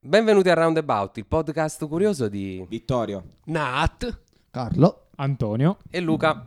Benvenuti 0.00 0.48
a 0.48 0.54
Roundabout, 0.54 1.16
il 1.16 1.26
podcast 1.26 1.84
curioso 1.88 2.28
di 2.28 2.64
Vittorio. 2.68 3.38
Nat. 3.46 4.20
Carlo. 4.48 5.08
Antonio. 5.16 5.78
e 5.90 5.98
Luca. 5.98 6.46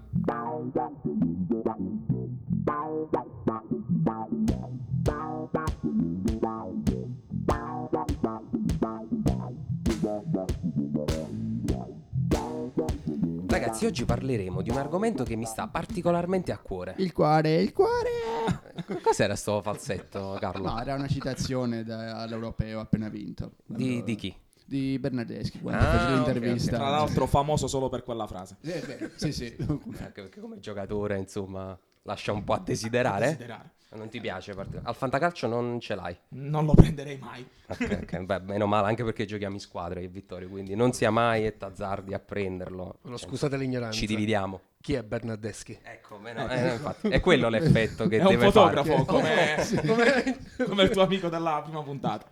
Ragazzi, 13.47 13.85
oggi 13.85 14.05
parleremo 14.05 14.61
di 14.61 14.69
un 14.69 14.77
argomento 14.77 15.25
che 15.25 15.35
mi 15.35 15.43
sta 15.43 15.67
particolarmente 15.67 16.53
a 16.53 16.57
cuore. 16.57 16.95
Il 16.99 17.11
cuore, 17.11 17.55
il 17.55 17.73
cuore. 17.73 18.60
Cos'era 19.01 19.35
sto 19.35 19.61
falsetto, 19.61 20.37
Carlo? 20.39 20.69
No, 20.69 20.81
era 20.81 20.95
una 20.95 21.07
citazione 21.07 21.83
da- 21.83 22.17
all'europeo 22.17 22.79
appena 22.79 23.09
vinto. 23.09 23.53
Di, 23.65 23.89
Allora, 23.89 24.03
di 24.05 24.15
chi? 24.15 24.35
Di 24.65 24.97
Bernardeschi, 24.99 25.59
quando 25.59 25.83
Ah, 25.85 25.91
fece 25.91 26.03
ok, 26.05 26.09
l'intervista. 26.13 26.77
Tra 26.77 26.89
l'altro 26.89 27.25
famoso 27.27 27.67
solo 27.67 27.89
per 27.89 28.03
quella 28.03 28.25
frase. 28.27 28.57
È 28.61 28.79
vero, 28.79 29.09
sì, 29.15 29.31
sì. 29.33 29.53
Anche 29.59 30.21
perché 30.21 30.39
come 30.39 30.59
giocatore, 30.59 31.17
insomma, 31.17 31.77
lascia 32.03 32.31
un 32.31 32.43
po' 32.43 32.53
a 32.53 32.59
desiderare. 32.59 33.25
Desiderare. 33.25 33.69
Non 33.93 34.07
ti 34.07 34.21
piace? 34.21 34.53
part- 34.53 34.79
Al 34.83 34.95
fantacalcio 34.95 35.47
non 35.47 35.77
ce 35.81 35.95
l'hai. 35.95 36.15
Non 36.29 36.63
lo 36.63 36.73
prenderei 36.73 37.17
mai. 37.17 37.45
Ok, 37.67 37.99
ok, 38.03 38.19
beh, 38.19 38.39
meno 38.39 38.65
male, 38.65 38.87
anche 38.87 39.03
perché 39.03 39.25
giochiamo 39.25 39.55
in 39.55 39.59
squadra 39.59 39.99
io 39.99 40.05
e 40.05 40.09
Vittorio, 40.09 40.47
quindi 40.47 40.75
non 40.75 40.93
sia 40.93 41.11
mai 41.11 41.45
e 41.45 41.57
tazzardi 41.57 42.13
a 42.13 42.19
prenderlo. 42.19 42.99
No, 43.01 43.17
Cioè, 43.17 43.27
scusate 43.27 43.57
l'ignoranza. 43.57 43.97
Ci 43.99 44.05
dividiamo. 44.05 44.61
Chi 44.79 44.93
è 44.93 45.03
Bernardeschi? 45.03 45.77
Ecco, 45.83 46.17
meno, 46.19 46.47
eh, 46.49 46.71
infatti, 46.71 47.09
è 47.09 47.19
quello 47.19 47.49
l'effetto 47.49 48.07
che 48.07 48.19
È 48.19 48.23
un 48.23 48.29
deve 48.29 48.45
fotografo 48.45 49.03
fare. 49.03 49.05
come, 49.05 49.83
come- 49.85 50.37
come 50.65 50.83
il 50.83 50.89
tuo 50.89 51.01
amico 51.03 51.27
della 51.27 51.61
prima 51.61 51.83
puntata. 51.83 52.27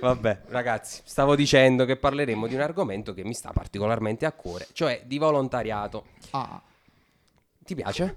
Vabbè, 0.00 0.42
ragazzi, 0.48 1.02
stavo 1.04 1.34
dicendo 1.34 1.84
che 1.84 1.96
parleremo 1.96 2.46
di 2.46 2.54
un 2.54 2.60
argomento 2.60 3.12
che 3.14 3.24
mi 3.24 3.34
sta 3.34 3.52
particolarmente 3.52 4.26
a 4.26 4.32
cuore, 4.32 4.66
cioè 4.72 5.02
di 5.04 5.18
volontariato. 5.18 6.06
Ah, 6.30 6.60
Ti 7.64 7.74
piace? 7.74 8.16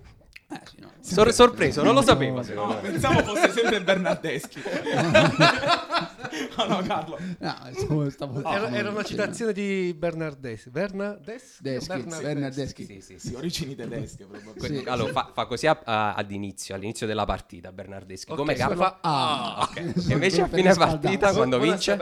Eh, 0.51 0.59
sì, 0.69 0.75
no. 0.79 0.91
Sor- 0.99 1.33
sorpreso, 1.33 1.83
non 1.83 1.93
lo 1.93 2.01
sapeva 2.01 2.43
secondo 2.43 2.75
No, 2.75 2.81
me. 2.81 2.89
pensavo 2.91 3.23
fosse 3.23 3.51
sempre 3.51 3.81
Bernardeschi. 3.81 4.61
oh 6.57 6.65
no, 6.67 6.81
Carlo. 6.81 7.17
No, 7.39 7.55
stavo, 7.73 8.09
stavo- 8.09 8.43
Era, 8.43 8.69
era 8.71 8.89
una 8.89 9.03
citazione 9.03 9.53
di 9.53 9.93
Bernardeschi. 9.97 10.69
Bernardeschi? 10.69 11.61
Deschi, 11.63 11.87
Bernardeschi. 11.87 12.23
Bernardeschi. 12.23 12.85
Sì, 12.85 13.01
sì, 13.01 13.19
Sì, 13.19 13.27
sì. 13.29 13.33
origini 13.35 13.75
tedesche 13.75 14.25
Sì. 14.57 14.83
Allora, 14.87 15.11
fa, 15.11 15.31
fa 15.33 15.45
così 15.45 15.67
a- 15.67 15.79
a- 15.83 16.13
ad 16.13 16.31
inizio, 16.31 16.75
all'inizio 16.75 17.07
della 17.07 17.25
partita, 17.25 17.71
Bernardeschi. 17.71 18.33
Come 18.33 18.53
Ok, 18.53 18.57
Carlo? 18.59 18.75
fa- 18.75 18.97
Ah, 19.01 19.67
ok. 19.69 19.77
E 20.09 20.13
invece 20.13 20.41
a 20.41 20.47
fine 20.47 20.73
partita, 20.73 21.33
quando 21.33 21.59
vince? 21.59 21.97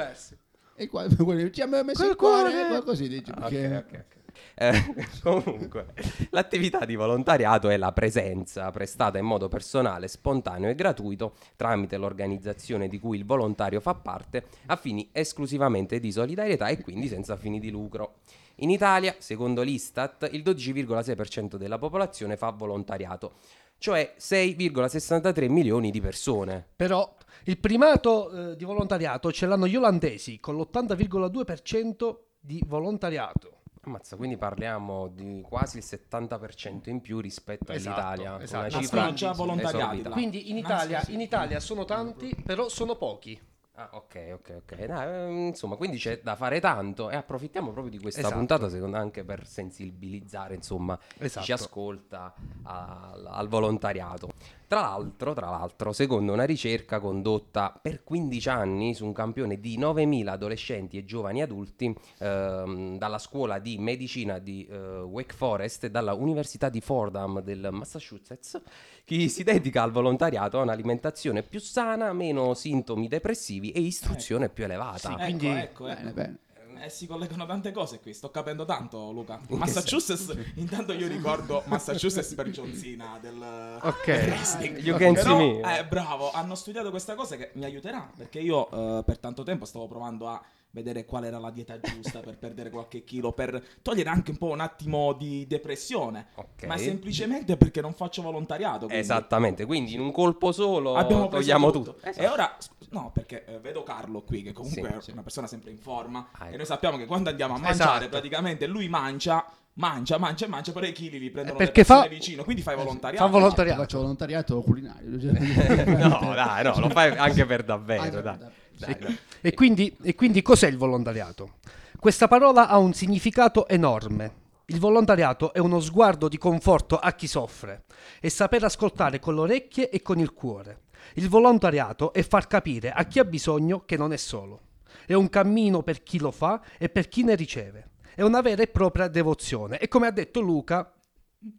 E 0.75 0.88
qua, 0.88 1.05
ci 1.52 1.61
abbiamo 1.61 1.83
messo 1.83 2.05
il 2.08 2.16
cuore, 2.16 2.81
così 2.83 3.08
dici, 3.08 3.31
Ok, 3.31 3.39
perché... 3.39 3.75
ok, 3.75 3.94
ok. 3.94 4.17
Eh, 4.56 4.72
comunque, 5.23 5.94
l'attività 6.32 6.86
di 6.86 6.95
volontariato 6.95 7.70
è 7.70 7.78
la 7.78 7.92
presenza 7.92 8.70
prestata 8.72 9.18
in 9.18 9.26
modo 9.26 9.48
personale, 9.48 10.08
spontaneo 10.08 10.70
e 10.70 10.76
gratuito 10.76 11.36
tramite 11.56 11.98
l'organizzazione 11.98 12.88
di 12.88 13.00
cui 13.00 13.17
il 13.17 13.26
volontario 13.26 13.80
fa 13.80 13.94
parte 13.95 14.45
a 14.67 14.76
fini 14.76 15.10
esclusivamente 15.12 16.00
di 16.00 16.12
solidarietà 16.12 16.67
e 16.67 16.82
quindi 16.82 17.08
senza 17.08 17.36
fini 17.36 17.60
di 17.60 17.70
lucro. 17.70 18.16
In 18.62 18.70
Italia, 18.70 19.16
secondo 19.20 19.62
l'Istat, 19.62 20.28
il 20.32 20.44
12,6% 20.44 21.56
della 21.56 21.78
popolazione 21.78 22.36
fa 22.36 22.50
volontariato, 22.50 23.34
cioè 23.78 24.16
6,63 24.20 25.50
milioni 25.50 25.92
di 25.92 26.02
persone. 26.02 26.66
Però 26.76 27.16
il 27.45 27.58
primato 27.58 28.52
eh, 28.52 28.56
di 28.58 28.66
volontariato 28.66 29.32
ce 29.32 29.45
l'hanno 29.45 29.67
gli 29.67 29.78
olandesi 29.78 30.40
con 30.42 30.58
l'80,2% 30.58 32.17
di 32.38 32.62
volontariato. 32.67 33.59
Ammazza, 33.82 34.18
quindi 34.18 34.36
parliamo 34.36 35.08
di 35.08 35.42
quasi 35.42 35.78
il 35.78 35.86
70% 35.88 36.90
in 36.90 37.00
più 37.00 37.20
rispetto 37.22 37.72
Esatto, 37.72 38.02
all'Italia. 38.02 38.42
esatto. 38.44 38.60
Una 38.76 38.82
cifra 38.82 39.14
già 39.14 39.32
esorbitante. 39.32 40.04
là. 40.04 40.10
Quindi 40.10 40.50
in 40.50 40.58
Italia, 40.58 41.00
sì, 41.00 41.06
sì. 41.06 41.14
in 41.14 41.22
Italia 41.22 41.60
sono 41.62 41.86
tanti, 41.86 42.36
però 42.45 42.68
sono 42.68 42.95
pochi. 42.95 43.39
Ah, 43.76 43.89
ok, 43.94 44.32
ok, 44.34 44.56
ok. 44.64 44.86
Dai, 44.86 45.08
ehm, 45.08 45.38
insomma, 45.48 45.78
quindi 45.78 45.95
c'è 45.98 46.20
da 46.22 46.36
fare 46.36 46.60
tanto 46.60 47.10
e 47.10 47.16
approfittiamo 47.16 47.72
proprio 47.72 47.89
di 47.92 48.00
questa 48.00 48.20
Esatto. 48.20 48.36
puntata, 48.36 48.68
secondo 48.68 48.98
me, 48.98 49.02
anche 49.02 49.23
per 49.23 49.48
sensibilizzare, 49.48 50.56
insomma, 50.56 50.98
chi 50.98 51.23
Esatto. 51.23 51.45
ci 51.45 51.52
ascolta 51.54 52.34
al, 52.64 53.26
al 53.26 53.48
volontariato. 53.48 54.34
Tra 54.70 54.82
l'altro, 54.82 55.34
tra 55.34 55.50
l'altro, 55.50 55.92
secondo 55.94 56.32
una 56.32 56.44
ricerca 56.44 57.00
condotta 57.00 57.76
per 57.82 58.04
15 58.04 58.50
anni 58.50 58.94
su 58.94 59.04
un 59.04 59.14
campione 59.14 59.60
di 59.60 59.80
9.000 59.80 60.28
adolescenti 60.28 60.96
e 61.00 61.06
giovani 61.06 61.42
adulti 61.42 61.92
ehm, 62.20 63.00
dalla 63.00 63.18
scuola 63.18 63.58
di 63.58 63.80
medicina 63.80 64.38
di 64.38 64.68
eh, 64.70 64.78
Wake 65.00 65.34
Forest 65.34 65.86
e 65.86 65.90
dalla 65.90 66.14
Università 66.14 66.70
di 66.70 66.82
Fordham 66.82 67.42
del 67.42 67.70
Massachusetts, 67.72 68.62
chi 69.06 69.28
si 69.28 69.42
dedica 69.42 69.82
al 69.82 69.90
volontariato 69.90 70.60
ha 70.60 70.62
un'alimentazione 70.62 71.42
più 71.42 71.60
sana, 71.60 72.14
meno 72.14 72.54
sintomi 72.54 73.08
depressivi 73.08 73.72
e 73.72 73.80
istruzione 73.80 74.50
più 74.50 74.66
elevata. 74.66 75.14
Ecco, 75.14 75.24
Quindi- 75.24 75.48
ecco, 75.48 75.88
ecco. 75.88 75.98
Bene, 75.98 76.12
bene. 76.12 76.40
Eh, 76.82 76.90
si 76.90 77.08
collegano 77.08 77.45
tante 77.45 77.72
cose 77.72 78.00
qui, 78.00 78.14
sto 78.14 78.30
capendo 78.32 78.66
tanto 78.66 79.12
Luca. 79.12 79.40
che 79.45 79.56
Massachusetts, 79.56 80.34
intanto 80.56 80.94
io 80.94 81.08
ricordo 81.08 81.64
Massachusetts 81.66 82.34
per 82.34 82.50
John 82.50 82.73
Cena 82.73 83.17
del 83.22 83.80
Ok. 83.82 84.06
del 84.06 84.30
wrestling. 84.30 84.78
You 84.80 84.98
can 84.98 85.16
see 85.16 85.36
me. 85.62 85.78
eh, 85.80 85.86
bravo, 85.86 86.32
hanno 86.32 86.56
studiato 86.56 86.89
questa 86.89 87.16
cosa 87.16 87.36
che 87.36 87.52
mi 87.54 87.66
aiuterà, 87.66 88.10
perché 88.16 88.39
io 88.39 88.70
eh, 89.00 89.04
per 89.04 89.18
tanto 89.18 89.44
tempo 89.44 89.66
stavo 89.66 89.88
provando 89.88 90.28
a 90.30 90.42
vedere 90.72 91.04
qual 91.06 91.24
era 91.26 91.40
la 91.40 91.50
dieta 91.50 91.80
giusta 91.80 92.20
per 92.20 92.38
perdere 92.38 92.70
qualche 92.70 93.04
chilo, 93.04 93.32
per 93.32 93.62
togliere 93.82 94.10
anche 94.10 94.32
un 94.32 94.38
po' 94.38 94.48
un 94.48 94.60
attimo 94.60 95.14
di 95.14 95.48
depressione, 95.48 96.28
Ok. 96.36 96.66
ma 96.66 96.78
semplicemente 96.78 97.58
perché 97.58 97.82
non 97.82 97.94
faccio 97.94 98.22
volontariato. 98.22 98.86
quindi 98.86 98.98
Esattamente, 98.98 99.66
quindi 99.66 99.94
in 99.94 100.00
un 100.00 100.12
colpo 100.12 100.52
solo 100.52 100.96
Abbiamo 100.96 101.28
togliamo 101.28 101.72
tutto. 101.72 101.96
tutto. 101.96 102.08
E 102.20 102.28
ora, 102.28 102.56
no, 102.90 103.10
perché 103.14 103.46
eh, 103.46 103.60
vedo 103.60 103.82
Carlo 103.84 104.22
qui, 104.22 104.44
che 104.44 104.54
comunque 104.54 104.98
Sì, 105.02 105.10
è 105.10 105.14
una 105.14 105.24
persona 105.24 105.48
sempre 105.48 105.72
in 105.72 105.80
forma. 105.80 106.30
Ah, 106.34 106.46
ecco. 106.46 106.54
E 106.54 106.58
noi 106.58 106.66
sappiamo 106.66 106.98
che 106.98 107.06
quando 107.06 107.30
andiamo 107.30 107.56
a 107.56 107.60
mangiare, 107.60 107.92
Esatto. 107.96 108.10
praticamente 108.10 108.68
lui 108.68 108.88
mangia, 108.90 109.44
mangia, 109.74 110.18
mangia 110.20 110.46
e 110.46 110.50
mangia, 110.50 110.72
però 110.72 110.86
i 110.86 110.92
chili 110.92 111.18
li 111.18 111.30
prendono 111.32 111.58
perché 111.58 111.80
le 111.82 111.86
persone 111.86 112.08
fa- 112.08 112.14
vicino. 112.14 112.44
Quindi 112.44 112.62
fai 112.62 112.76
volontariato. 112.76 113.26
Fa 113.26 113.32
volontariato. 113.32 113.82
Faccio 113.82 113.98
volontariato 114.00 114.62
culinario. 114.62 115.10
no, 115.98 116.34
dai, 116.34 116.64
no, 116.64 116.80
lo 116.80 116.90
fai 116.90 117.18
anche 117.18 117.46
per 117.46 117.64
davvero, 117.64 118.02
Anche 118.02 118.14
per 118.14 118.24
dai. 118.24 118.38
davvero. 118.38 118.58
Dai. 118.80 119.17
E 119.42 119.54
quindi, 119.54 119.95
e 120.02 120.16
quindi 120.16 120.42
cos'è 120.42 120.67
il 120.67 120.76
volontariato? 120.76 121.60
Questa 121.98 122.28
parola 122.28 122.67
ha 122.67 122.78
un 122.78 122.92
significato 122.94 123.70
enorme. 123.70 124.48
Il 124.66 124.80
volontariato 124.80 125.54
è 125.54 125.60
uno 125.60 125.80
sguardo 125.80 126.28
di 126.28 126.38
conforto 126.38 126.98
a 126.98 127.14
chi 127.14 127.26
soffre 127.26 127.86
e 128.19 128.30
saper 128.30 128.66
ascoltare 128.66 129.19
con 129.19 129.36
le 129.36 129.42
orecchie 129.42 129.89
e 129.89 130.01
con 130.01 130.19
il 130.19 130.34
cuore. 130.34 130.81
Il 131.13 131.30
volontariato 131.30 132.12
è 132.12 132.22
far 132.22 132.48
capire 132.48 132.92
a 132.92 133.06
chi 133.06 133.19
ha 133.19 133.24
bisogno 133.24 133.86
che 133.86 133.95
non 133.95 134.12
è 134.12 134.18
solo. 134.18 134.62
È 135.06 135.13
un 135.13 135.30
cammino 135.30 135.84
per 135.84 136.04
chi 136.04 136.19
lo 136.19 136.31
fa 136.31 136.62
e 136.78 136.89
per 136.89 137.07
chi 137.07 137.24
ne 137.24 137.36
riceve. 137.36 137.92
È 138.13 138.22
una 138.22 138.42
vera 138.42 138.62
e 138.62 138.68
propria 138.68 139.07
devozione 139.07 139.80
e 139.80 139.88
come 139.88 140.07
ha 140.07 140.12
detto 140.12 140.42
Luca, 140.42 140.94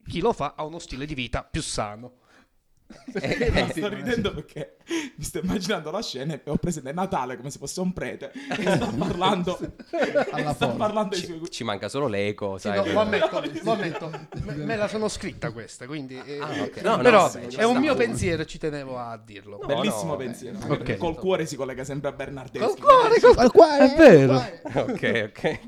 chi 0.06 0.20
lo 0.20 0.32
fa 0.32 0.54
ha 0.56 0.64
uno 0.64 0.78
stile 0.78 1.06
di 1.06 1.14
vita 1.14 1.42
più 1.42 1.62
sano. 1.62 2.19
No, 3.12 3.68
sto 3.70 3.88
ridendo 3.88 4.32
perché 4.34 4.76
mi 5.16 5.24
sto 5.24 5.38
immaginando 5.38 5.90
la 5.90 6.02
scena 6.02 6.34
e 6.34 6.40
ho 6.44 6.56
presente 6.56 6.92
Natale 6.92 7.36
come 7.36 7.50
se 7.50 7.58
fosse 7.58 7.80
un 7.80 7.92
prete 7.92 8.30
che 8.32 8.62
sta 8.62 8.92
parlando, 8.96 9.58
Alla 10.30 10.52
sta 10.52 10.68
parlando 10.68 11.14
ai 11.14 11.20
suoi 11.22 11.40
Ci, 11.44 11.50
ci 11.50 11.64
manca 11.64 11.88
solo 11.88 12.06
l'eco, 12.06 12.56
Sì, 12.58 12.68
sai. 12.68 12.76
no, 12.86 12.92
lo 12.92 13.00
ammetto, 13.00 13.42
lo 13.64 13.72
ammetto. 13.72 14.10
Me, 14.44 14.54
me 14.54 14.76
la 14.76 14.88
sono 14.88 15.08
scritta 15.08 15.50
questa, 15.52 15.86
quindi... 15.86 16.20
eh, 16.24 16.38
Ah, 16.40 16.62
ok. 16.62 16.80
No, 16.82 16.96
no, 16.96 17.02
però 17.02 17.30
ci 17.30 17.56
è 17.56 17.64
un 17.64 17.78
mio 17.78 17.94
pensiero, 17.94 18.44
ci 18.44 18.58
tenevo 18.58 18.98
a 18.98 19.16
dirlo. 19.22 19.58
No, 19.60 19.66
Bellissimo 19.66 20.12
no, 20.12 20.16
pensiero. 20.16 20.58
beh, 20.58 20.66
perché 20.66 20.92
ok. 20.94 20.98
Col 20.98 21.16
cuore 21.16 21.46
si 21.46 21.56
collega 21.56 21.84
sempre 21.84 22.08
a 22.08 22.12
Bernardeschi. 22.12 22.80
Col 22.80 22.98
cuore, 22.98 23.20
col- 23.20 23.38
Al 23.38 23.50
cuore, 23.52 23.92
È 23.92 23.96
vero. 23.96 24.42
Ok, 24.90 25.32
ok. 25.34 25.60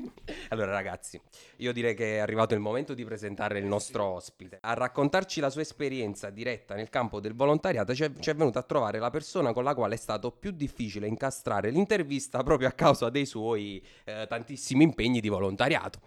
Allora 0.49 0.71
ragazzi, 0.71 1.19
io 1.57 1.73
direi 1.73 1.93
che 1.95 2.15
è 2.15 2.19
arrivato 2.19 2.53
il 2.53 2.59
momento 2.61 2.93
di 2.93 3.03
presentare 3.03 3.59
il 3.59 3.65
nostro 3.65 4.05
ospite. 4.05 4.57
A 4.61 4.73
raccontarci 4.73 5.39
la 5.41 5.49
sua 5.49 5.61
esperienza 5.61 6.29
diretta 6.29 6.75
nel 6.75 6.89
campo 6.89 7.12
del 7.19 7.35
volontariato 7.35 7.93
ci 7.93 8.03
è, 8.03 8.11
ci 8.19 8.29
è 8.29 8.35
venuta 8.35 8.59
a 8.59 8.63
trovare 8.63 8.99
la 8.99 9.09
persona 9.09 9.53
con 9.53 9.63
la 9.63 9.73
quale 9.73 9.95
è 9.95 9.97
stato 9.97 10.31
più 10.31 10.51
difficile 10.51 11.07
incastrare 11.07 11.69
l'intervista 11.69 12.43
proprio 12.43 12.67
a 12.67 12.71
causa 12.71 13.09
dei 13.09 13.25
suoi 13.25 13.83
eh, 14.03 14.25
tantissimi 14.27 14.83
impegni 14.83 15.19
di 15.19 15.29
volontariato. 15.29 15.99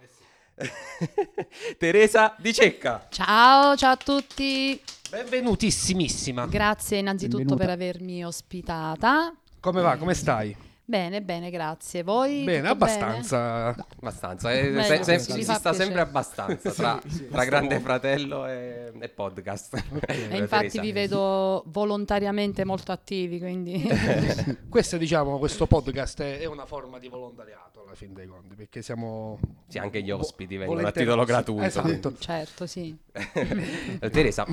Teresa 1.77 2.35
Di 2.37 2.53
Cecca. 2.53 3.07
Ciao, 3.09 3.75
ciao 3.75 3.91
a 3.91 3.97
tutti. 3.97 4.81
Benvenutissimissima. 5.09 6.47
Grazie 6.47 6.97
innanzitutto 6.97 7.37
Benvenuta. 7.37 7.65
per 7.65 7.73
avermi 7.73 8.25
ospitata. 8.25 9.33
Come 9.59 9.81
va? 9.81 9.97
Come 9.97 10.13
stai? 10.13 10.66
Bene, 10.89 11.21
bene, 11.21 11.49
grazie. 11.49 12.01
Voi? 12.01 12.45
Bene, 12.45 12.69
abbastanza. 12.69 13.75
Abbastanza, 13.97 14.53
eh, 14.53 14.69
Meglio, 14.69 15.03
se- 15.03 15.19
se- 15.19 15.19
si 15.33 15.43
fa 15.43 15.55
sta 15.55 15.73
sempre 15.73 15.99
abbastanza 15.99 16.71
tra, 16.71 16.97
Sì, 17.03 17.09
sì, 17.09 17.27
tra 17.27 17.43
Grande 17.43 17.81
Fratello 17.81 18.45
e, 18.45 18.93
e 18.97 19.09
podcast. 19.09 19.83
E 20.07 20.37
infatti 20.37 20.79
vi 20.79 20.93
vedo 20.93 21.63
volontariamente 21.65 22.63
molto 22.63 22.93
attivi, 22.93 23.37
quindi 23.37 23.83
Questo, 24.69 24.95
diciamo, 24.95 25.39
questo 25.39 25.67
podcast 25.67 26.21
è 26.21 26.39
è 26.39 26.45
una 26.45 26.65
forma 26.65 26.99
di 26.99 27.09
volontariato 27.09 27.83
alla 27.83 27.93
fin 27.93 28.13
dei 28.13 28.27
conti, 28.27 28.55
perché 28.55 28.81
siamo... 28.81 29.39
Sì, 29.67 29.79
anche 29.79 30.01
gli 30.01 30.11
ospiti 30.11 30.55
vengono 30.55 30.87
a 30.87 30.91
titolo 30.93 31.25
gratuito. 31.25 31.65
Esatto. 31.65 32.15
certo, 32.17 32.65
sì. 32.65 32.97
Eh, 33.11 34.09
Teresa, 34.09 34.45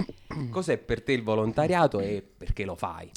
cos'è 0.51 0.79
per 0.79 1.01
te 1.05 1.13
il 1.13 1.23
volontariato 1.23 2.01
e 2.01 2.27
perché 2.37 2.65
lo 2.65 2.75
fai? 2.75 3.09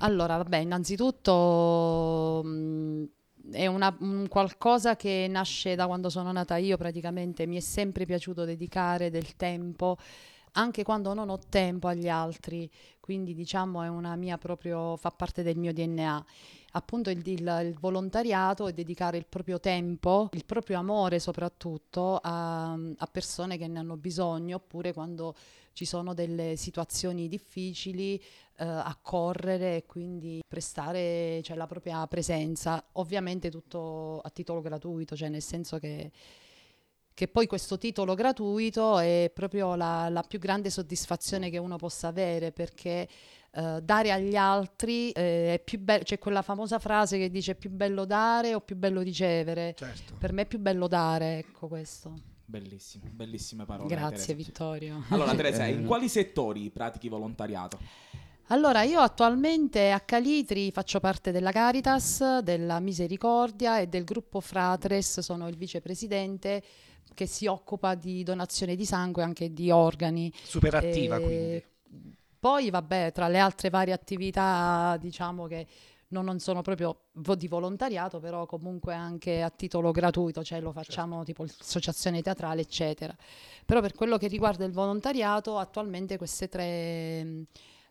Allora, 0.00 0.36
vabbè, 0.36 0.58
innanzitutto 0.58 2.42
mh, 2.44 3.04
è 3.52 3.66
una- 3.66 3.96
un 4.00 4.26
qualcosa 4.28 4.96
che 4.96 5.26
nasce 5.30 5.74
da 5.74 5.86
quando 5.86 6.10
sono 6.10 6.32
nata 6.32 6.56
io, 6.56 6.76
praticamente 6.76 7.46
mi 7.46 7.56
è 7.56 7.60
sempre 7.60 8.04
piaciuto 8.04 8.44
dedicare 8.44 9.08
del 9.10 9.36
tempo, 9.36 9.96
anche 10.56 10.82
quando 10.82 11.14
non 11.14 11.28
ho 11.28 11.38
tempo 11.48 11.86
agli 11.88 12.08
altri, 12.08 12.70
quindi 13.00 13.34
diciamo 13.34 13.82
è 13.82 13.88
una 13.88 14.16
mia 14.16 14.38
proprio, 14.38 14.96
fa 14.96 15.10
parte 15.10 15.42
del 15.42 15.56
mio 15.58 15.72
DNA. 15.72 16.24
Appunto 16.72 17.08
il, 17.10 17.26
il- 17.26 17.60
il 17.64 17.76
volontariato 17.78 18.66
è 18.68 18.72
dedicare 18.72 19.16
il 19.18 19.26
proprio 19.26 19.58
tempo, 19.60 20.28
il 20.32 20.44
proprio 20.44 20.78
amore 20.78 21.18
soprattutto 21.18 22.18
a, 22.22 22.72
a 22.72 23.06
persone 23.10 23.56
che 23.56 23.66
ne 23.66 23.78
hanno 23.78 23.96
bisogno, 23.96 24.56
oppure 24.56 24.92
quando 24.92 25.34
ci 25.72 25.84
sono 25.84 26.14
delle 26.14 26.56
situazioni 26.56 27.28
difficili 27.28 28.16
eh, 28.58 28.64
accorrere 28.64 29.76
e 29.76 29.86
quindi 29.86 30.42
prestare 30.46 31.40
cioè, 31.42 31.56
la 31.56 31.66
propria 31.66 32.06
presenza, 32.06 32.82
ovviamente 32.92 33.50
tutto 33.50 34.20
a 34.22 34.30
titolo 34.30 34.60
gratuito, 34.62 35.14
cioè 35.16 35.28
nel 35.28 35.42
senso 35.42 35.78
che, 35.78 36.10
che 37.16 37.28
poi 37.28 37.46
questo 37.46 37.78
titolo 37.78 38.12
gratuito 38.12 38.98
è 38.98 39.30
proprio 39.32 39.74
la, 39.74 40.10
la 40.10 40.20
più 40.20 40.38
grande 40.38 40.68
soddisfazione 40.68 41.48
che 41.48 41.56
uno 41.56 41.76
possa 41.76 42.08
avere 42.08 42.52
perché 42.52 43.08
eh, 43.52 43.80
dare 43.82 44.12
agli 44.12 44.36
altri 44.36 45.12
eh, 45.12 45.54
è 45.54 45.62
più 45.64 45.80
bello, 45.80 46.02
c'è 46.02 46.18
quella 46.18 46.42
famosa 46.42 46.78
frase 46.78 47.16
che 47.16 47.30
dice 47.30 47.54
più 47.54 47.70
bello 47.70 48.04
dare 48.04 48.52
o 48.52 48.60
più 48.60 48.76
bello 48.76 49.00
ricevere. 49.00 49.72
Certo. 49.74 50.12
Per 50.18 50.32
me 50.34 50.42
è 50.42 50.46
più 50.46 50.58
bello 50.58 50.88
dare, 50.88 51.38
ecco 51.38 51.68
questo. 51.68 52.12
Bellissimo, 52.44 53.04
bellissime 53.10 53.64
parole. 53.64 53.88
Grazie 53.88 54.34
Teresa. 54.34 54.34
Vittorio. 54.34 55.04
Allora, 55.08 55.34
Teresa, 55.34 55.64
in 55.64 55.86
quali 55.86 56.10
settori 56.10 56.68
pratichi 56.68 57.08
volontariato? 57.08 57.78
Allora, 58.48 58.82
io 58.82 59.00
attualmente 59.00 59.90
a 59.90 60.00
Calitri 60.00 60.70
faccio 60.70 61.00
parte 61.00 61.32
della 61.32 61.50
Caritas, 61.50 62.40
della 62.40 62.78
Misericordia 62.78 63.80
e 63.80 63.86
del 63.86 64.04
gruppo 64.04 64.40
Fratres, 64.40 65.20
sono 65.20 65.48
il 65.48 65.56
vicepresidente 65.56 66.62
che 67.16 67.26
si 67.26 67.46
occupa 67.46 67.94
di 67.94 68.22
donazione 68.22 68.76
di 68.76 68.84
sangue 68.84 69.22
e 69.22 69.24
anche 69.24 69.52
di 69.52 69.70
organi. 69.70 70.30
Super 70.44 70.74
attiva, 70.74 71.18
quindi. 71.18 71.64
Poi, 72.38 72.70
vabbè, 72.70 73.10
tra 73.12 73.26
le 73.26 73.38
altre 73.38 73.70
varie 73.70 73.94
attività, 73.94 74.96
diciamo 75.00 75.46
che 75.46 75.66
non, 76.08 76.24
non 76.26 76.38
sono 76.38 76.60
proprio 76.60 77.06
vo- 77.12 77.34
di 77.34 77.48
volontariato, 77.48 78.20
però 78.20 78.44
comunque 78.46 78.94
anche 78.94 79.42
a 79.42 79.50
titolo 79.50 79.90
gratuito, 79.90 80.44
cioè 80.44 80.60
lo 80.60 80.70
facciamo 80.70 81.24
tipo 81.24 81.42
l'associazione 81.42 82.20
teatrale, 82.20 82.60
eccetera. 82.60 83.16
Però 83.64 83.80
per 83.80 83.94
quello 83.94 84.18
che 84.18 84.28
riguarda 84.28 84.64
il 84.66 84.72
volontariato, 84.72 85.58
attualmente 85.58 86.18
queste 86.18 86.48
tre 86.48 87.24
mh, 87.24 87.46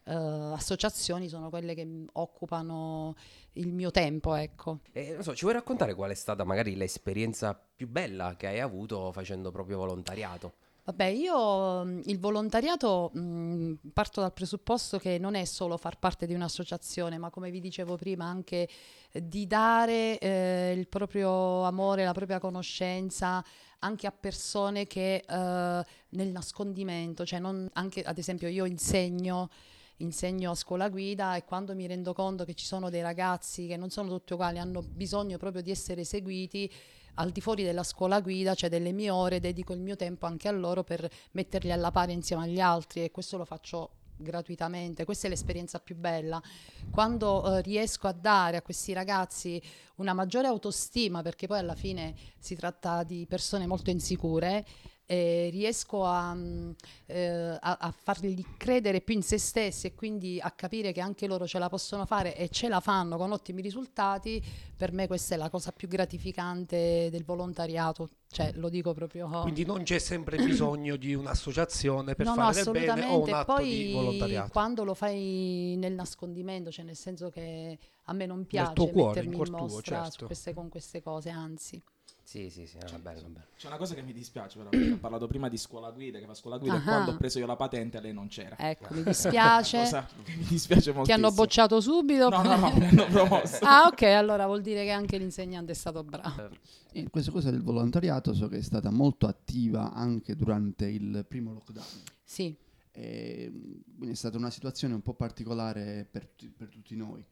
eh, 0.05 0.13
associazioni 0.13 1.27
sono 1.27 1.49
quelle 1.49 1.73
che 1.73 2.05
occupano 2.13 3.15
il 3.55 3.73
mio 3.73 3.91
tempo, 3.91 4.35
ecco. 4.35 4.79
Eh, 4.91 5.13
non 5.13 5.23
so, 5.23 5.35
ci 5.35 5.43
vuoi 5.43 5.53
raccontare 5.53 5.93
qual 5.93 6.11
è 6.11 6.15
stata 6.15 6.43
magari 6.43 6.75
l'esperienza 6.75 7.53
più 7.53 7.87
bella 7.87 8.35
che 8.37 8.47
hai 8.47 8.59
avuto 8.59 9.11
facendo 9.11 9.51
proprio 9.51 9.77
volontariato? 9.77 10.53
Vabbè, 10.85 11.05
io 11.05 11.83
mh, 11.83 12.01
il 12.05 12.19
volontariato 12.19 13.09
mh, 13.11 13.73
parto 13.91 14.21
dal 14.21 14.33
presupposto 14.33 14.99
che 14.99 15.17
non 15.17 15.33
è 15.33 15.43
solo 15.43 15.77
far 15.77 15.97
parte 15.97 16.27
di 16.27 16.35
un'associazione, 16.35 17.17
ma 17.17 17.31
come 17.31 17.49
vi 17.49 17.59
dicevo 17.59 17.95
prima, 17.95 18.25
anche 18.25 18.69
eh, 19.11 19.27
di 19.27 19.47
dare 19.47 20.19
eh, 20.19 20.75
il 20.77 20.87
proprio 20.87 21.63
amore, 21.63 22.03
la 22.03 22.13
propria 22.13 22.37
conoscenza 22.37 23.43
anche 23.79 24.05
a 24.05 24.11
persone 24.11 24.85
che 24.85 25.23
eh, 25.27 25.85
nel 26.09 26.27
nascondimento, 26.29 27.25
cioè 27.25 27.39
non, 27.39 27.67
anche 27.73 28.01
ad 28.03 28.17
esempio 28.19 28.47
io 28.47 28.65
insegno 28.65 29.49
insegno 29.97 30.51
a 30.51 30.55
scuola 30.55 30.89
guida 30.89 31.35
e 31.35 31.45
quando 31.45 31.73
mi 31.75 31.87
rendo 31.87 32.13
conto 32.13 32.43
che 32.43 32.53
ci 32.53 32.65
sono 32.65 32.89
dei 32.89 33.01
ragazzi 33.01 33.67
che 33.67 33.77
non 33.77 33.89
sono 33.89 34.09
tutti 34.09 34.33
uguali, 34.33 34.59
hanno 34.59 34.81
bisogno 34.81 35.37
proprio 35.37 35.61
di 35.61 35.71
essere 35.71 36.03
seguiti, 36.03 36.71
al 37.15 37.31
di 37.31 37.41
fuori 37.41 37.63
della 37.63 37.83
scuola 37.83 38.19
guida, 38.19 38.53
cioè 38.55 38.69
delle 38.69 38.91
mie 38.91 39.09
ore, 39.09 39.39
dedico 39.39 39.73
il 39.73 39.79
mio 39.79 39.95
tempo 39.95 40.25
anche 40.25 40.47
a 40.47 40.51
loro 40.51 40.83
per 40.83 41.09
metterli 41.31 41.71
alla 41.71 41.91
pari 41.91 42.13
insieme 42.13 42.43
agli 42.43 42.59
altri 42.59 43.03
e 43.03 43.11
questo 43.11 43.37
lo 43.37 43.45
faccio 43.45 43.91
gratuitamente, 44.17 45.05
questa 45.05 45.27
è 45.27 45.29
l'esperienza 45.29 45.79
più 45.79 45.95
bella. 45.95 46.41
Quando 46.89 47.57
eh, 47.57 47.61
riesco 47.61 48.07
a 48.07 48.13
dare 48.13 48.57
a 48.57 48.61
questi 48.61 48.93
ragazzi 48.93 49.61
una 49.95 50.13
maggiore 50.13 50.47
autostima, 50.47 51.21
perché 51.21 51.47
poi 51.47 51.59
alla 51.59 51.75
fine 51.75 52.15
si 52.37 52.55
tratta 52.55 53.03
di 53.03 53.25
persone 53.27 53.67
molto 53.67 53.89
insicure, 53.89 54.65
e 55.05 55.49
riesco 55.51 56.03
a, 56.03 56.33
mm, 56.33 56.71
eh, 57.05 57.57
a- 57.59 57.77
a 57.79 57.91
fargli 57.91 58.43
credere 58.57 59.01
più 59.01 59.13
in 59.13 59.21
se 59.21 59.37
stessi 59.37 59.87
e 59.87 59.93
quindi 59.93 60.39
a 60.41 60.51
capire 60.51 60.91
che 60.91 61.01
anche 61.01 61.27
loro 61.27 61.45
ce 61.47 61.59
la 61.59 61.69
possono 61.69 62.05
fare 62.05 62.35
e 62.35 62.49
ce 62.49 62.67
la 62.67 62.79
fanno 62.79 63.17
con 63.17 63.31
ottimi 63.31 63.61
risultati, 63.61 64.43
per 64.75 64.91
me 64.91 65.07
questa 65.07 65.35
è 65.35 65.37
la 65.37 65.49
cosa 65.49 65.71
più 65.71 65.87
gratificante 65.87 67.09
del 67.11 67.23
volontariato, 67.23 68.09
cioè 68.29 68.51
lo 68.55 68.69
dico 68.69 68.93
proprio... 68.93 69.27
Quindi 69.41 69.63
non 69.63 69.83
c'è 69.83 69.99
sempre 69.99 70.37
bisogno 70.43 70.95
di 70.95 71.13
un'associazione 71.13 72.15
per 72.15 72.25
no, 72.25 72.35
no, 72.35 72.41
fare 72.51 72.63
del 72.63 72.71
bene 72.71 73.05
o 73.05 73.21
un 73.21 73.33
atto 73.33 73.57
di 73.57 73.63
Poi 73.63 73.91
volontariato. 73.93 74.51
quando 74.51 74.83
lo 74.83 74.93
fai 74.93 75.75
nel 75.77 75.93
nascondimento, 75.93 76.71
cioè 76.71 76.83
nel 76.83 76.95
senso 76.95 77.29
che 77.29 77.77
a 78.05 78.13
me 78.13 78.25
non 78.25 78.45
piace 78.45 78.73
tuo 78.73 78.87
cuore, 78.87 79.21
in 79.21 79.29
mettermi 79.29 79.37
in 79.37 79.55
tuo, 79.55 79.67
mostra 79.67 80.01
certo. 80.03 80.11
su 80.11 80.25
queste, 80.25 80.53
con 80.53 80.69
queste 80.69 81.01
cose, 81.01 81.29
anzi. 81.29 81.81
Sì, 82.25 82.49
sì, 82.49 82.65
sì, 82.65 82.77
ah, 82.79 82.97
bello, 82.97 83.21
bello. 83.27 83.45
C'è 83.55 83.67
una 83.67 83.77
cosa 83.77 83.93
che 83.93 84.01
mi 84.01 84.11
dispiace, 84.11 84.57
però, 84.57 84.69
perché 84.69 84.91
ho 84.93 84.97
parlato 84.97 85.27
prima 85.27 85.47
di 85.47 85.57
scuola 85.57 85.91
guida, 85.91 86.17
che 86.17 86.25
fa 86.25 86.33
scuola 86.33 86.57
guida, 86.57 86.73
e 86.73 86.77
Ah. 86.79 86.81
quando 86.81 87.11
ho 87.11 87.17
preso 87.17 87.37
io 87.37 87.45
la 87.45 87.55
patente 87.55 87.99
lei 88.01 88.13
non 88.13 88.27
c'era. 88.29 88.57
Ecco, 88.57 88.95
mi 88.95 89.03
dispiace. 89.05 89.77
Cosa 89.77 90.07
mi 90.25 90.43
dispiace 90.49 90.89
molto. 90.91 91.05
Ti 91.05 91.11
hanno 91.11 91.31
bocciato 91.31 91.79
subito? 91.79 92.29
No, 92.29 92.41
no, 92.41 92.55
no, 92.57 92.73
mi 92.73 92.85
hanno 92.87 93.05
promosso. 93.05 93.59
Ah, 93.61 93.85
ok, 93.91 94.01
allora 94.01 94.47
vuol 94.47 94.61
dire 94.61 94.83
che 94.83 94.89
anche 94.89 95.19
l'insegnante 95.19 95.73
è 95.73 95.75
stato 95.75 96.03
bravo. 96.03 96.49
E 96.91 97.07
questa 97.11 97.29
cosa 97.29 97.51
del 97.51 97.61
volontariato 97.61 98.33
so 98.33 98.47
che 98.47 98.57
è 98.57 98.61
stata 98.63 98.89
molto 98.89 99.27
attiva 99.27 99.93
anche 99.93 100.35
durante 100.35 100.87
il 100.87 101.23
primo 101.29 101.53
lockdown. 101.53 101.85
Sì. 102.23 102.55
E, 102.91 103.51
quindi 103.97 104.13
è 104.13 104.15
stata 104.17 104.37
una 104.37 104.49
situazione 104.49 104.95
un 104.95 105.03
po' 105.03 105.13
particolare 105.13 106.07
per, 106.09 106.27
per 106.57 106.69
tutti 106.69 106.95
noi. 106.95 107.23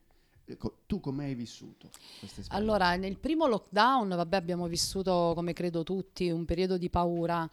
Tu 0.86 1.00
come 1.00 1.26
hai 1.26 1.36
vissuto 1.36 1.90
questa 2.20 2.42
esperienza? 2.42 2.56
Allora, 2.56 2.96
nel 2.96 3.18
primo 3.18 3.48
lockdown, 3.48 4.10
vabbè, 4.10 4.36
abbiamo 4.36 4.68
vissuto, 4.68 5.34
come 5.36 5.54
credo 5.54 5.84
tutti, 5.84 6.30
un 6.30 6.46
periodo 6.46 6.78
di 6.78 6.90
paura 6.90 7.50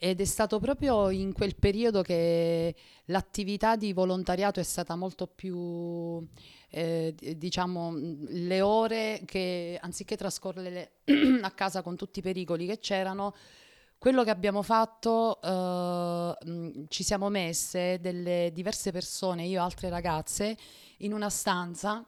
ed 0.00 0.20
è 0.20 0.24
stato 0.24 0.60
proprio 0.60 1.10
in 1.10 1.32
quel 1.32 1.56
periodo 1.56 2.02
che 2.02 2.72
l'attività 3.06 3.74
di 3.74 3.92
volontariato 3.92 4.60
è 4.60 4.62
stata 4.62 4.94
molto 4.94 5.26
più, 5.26 6.24
eh, 6.70 7.14
diciamo, 7.36 7.92
le 8.28 8.60
ore 8.60 9.22
che 9.24 9.76
anziché 9.82 10.16
trascorrere 10.16 10.92
a 11.42 11.50
casa 11.50 11.82
con 11.82 11.96
tutti 11.96 12.20
i 12.20 12.22
pericoli 12.22 12.66
che 12.66 12.78
c'erano, 12.78 13.34
quello 13.98 14.22
che 14.22 14.30
abbiamo 14.30 14.62
fatto, 14.62 15.40
eh, 15.42 16.46
mh, 16.48 16.84
ci 16.86 17.02
siamo 17.02 17.28
messe 17.28 17.98
delle 18.00 18.52
diverse 18.54 18.92
persone, 18.92 19.46
io 19.46 19.58
e 19.58 19.62
altre 19.62 19.88
ragazze, 19.88 20.56
in 20.98 21.12
una 21.12 21.28
stanza 21.28 22.06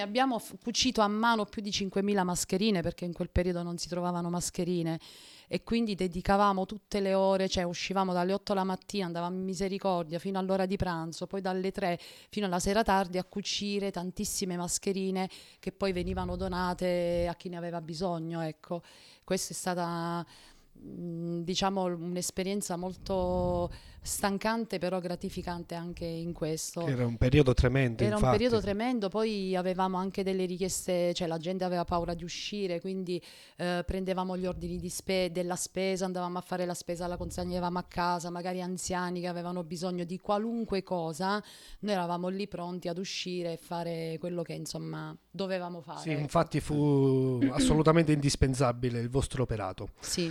abbiamo 0.00 0.38
f- 0.38 0.56
cucito 0.62 1.00
a 1.00 1.08
mano 1.08 1.44
più 1.44 1.62
di 1.62 1.70
5.000 1.70 2.24
mascherine 2.24 2.82
perché 2.82 3.04
in 3.04 3.12
quel 3.12 3.30
periodo 3.30 3.62
non 3.62 3.78
si 3.78 3.88
trovavano 3.88 4.28
mascherine 4.28 4.98
e 5.46 5.62
quindi 5.62 5.94
dedicavamo 5.94 6.66
tutte 6.66 7.00
le 7.00 7.14
ore, 7.14 7.48
cioè 7.48 7.62
uscivamo 7.64 8.12
dalle 8.12 8.32
8 8.32 8.54
la 8.54 8.64
mattina, 8.64 9.06
andavamo 9.06 9.36
in 9.36 9.44
misericordia 9.44 10.18
fino 10.18 10.38
all'ora 10.38 10.66
di 10.66 10.76
pranzo, 10.76 11.26
poi 11.26 11.40
dalle 11.40 11.70
3 11.70 11.98
fino 12.30 12.46
alla 12.46 12.58
sera 12.58 12.82
tardi 12.82 13.18
a 13.18 13.24
cucire 13.24 13.90
tantissime 13.90 14.56
mascherine 14.56 15.28
che 15.60 15.70
poi 15.70 15.92
venivano 15.92 16.34
donate 16.34 17.26
a 17.28 17.34
chi 17.34 17.48
ne 17.48 17.56
aveva 17.56 17.80
bisogno, 17.80 18.40
ecco. 18.40 18.82
Questa 19.22 19.52
è 19.52 19.56
stata 19.56 20.26
diciamo 20.76 21.84
un'esperienza 21.84 22.76
molto 22.76 23.70
stancante 24.04 24.78
però 24.78 24.98
gratificante 25.00 25.74
anche 25.74 26.04
in 26.04 26.34
questo. 26.34 26.86
Era 26.86 27.06
un 27.06 27.16
periodo 27.16 27.54
tremendo, 27.54 28.02
Era 28.02 28.16
un 28.16 28.20
infatti. 28.20 28.36
periodo 28.36 28.60
tremendo, 28.60 29.08
poi 29.08 29.56
avevamo 29.56 29.96
anche 29.96 30.22
delle 30.22 30.44
richieste, 30.44 31.14
cioè 31.14 31.26
la 31.26 31.38
gente 31.38 31.64
aveva 31.64 31.84
paura 31.84 32.12
di 32.12 32.22
uscire, 32.22 32.80
quindi 32.82 33.20
eh, 33.56 33.82
prendevamo 33.86 34.36
gli 34.36 34.44
ordini 34.44 34.76
di 34.76 34.90
spe- 34.90 35.30
della 35.32 35.56
spesa, 35.56 36.04
andavamo 36.04 36.36
a 36.36 36.42
fare 36.42 36.66
la 36.66 36.74
spesa, 36.74 37.06
la 37.06 37.16
consegnavamo 37.16 37.78
a 37.78 37.84
casa, 37.84 38.28
magari 38.28 38.60
anziani 38.60 39.20
che 39.22 39.26
avevano 39.26 39.64
bisogno 39.64 40.04
di 40.04 40.18
qualunque 40.18 40.82
cosa, 40.82 41.42
noi 41.80 41.92
eravamo 41.94 42.28
lì 42.28 42.46
pronti 42.46 42.88
ad 42.88 42.98
uscire 42.98 43.52
e 43.52 43.56
fare 43.56 44.16
quello 44.20 44.42
che 44.42 44.52
insomma 44.52 45.16
dovevamo 45.30 45.80
fare. 45.80 46.00
Sì, 46.00 46.10
infatti 46.12 46.60
fu 46.60 47.40
assolutamente 47.52 48.12
indispensabile 48.12 49.00
il 49.00 49.08
vostro 49.08 49.44
operato. 49.44 49.88
Sì. 50.00 50.30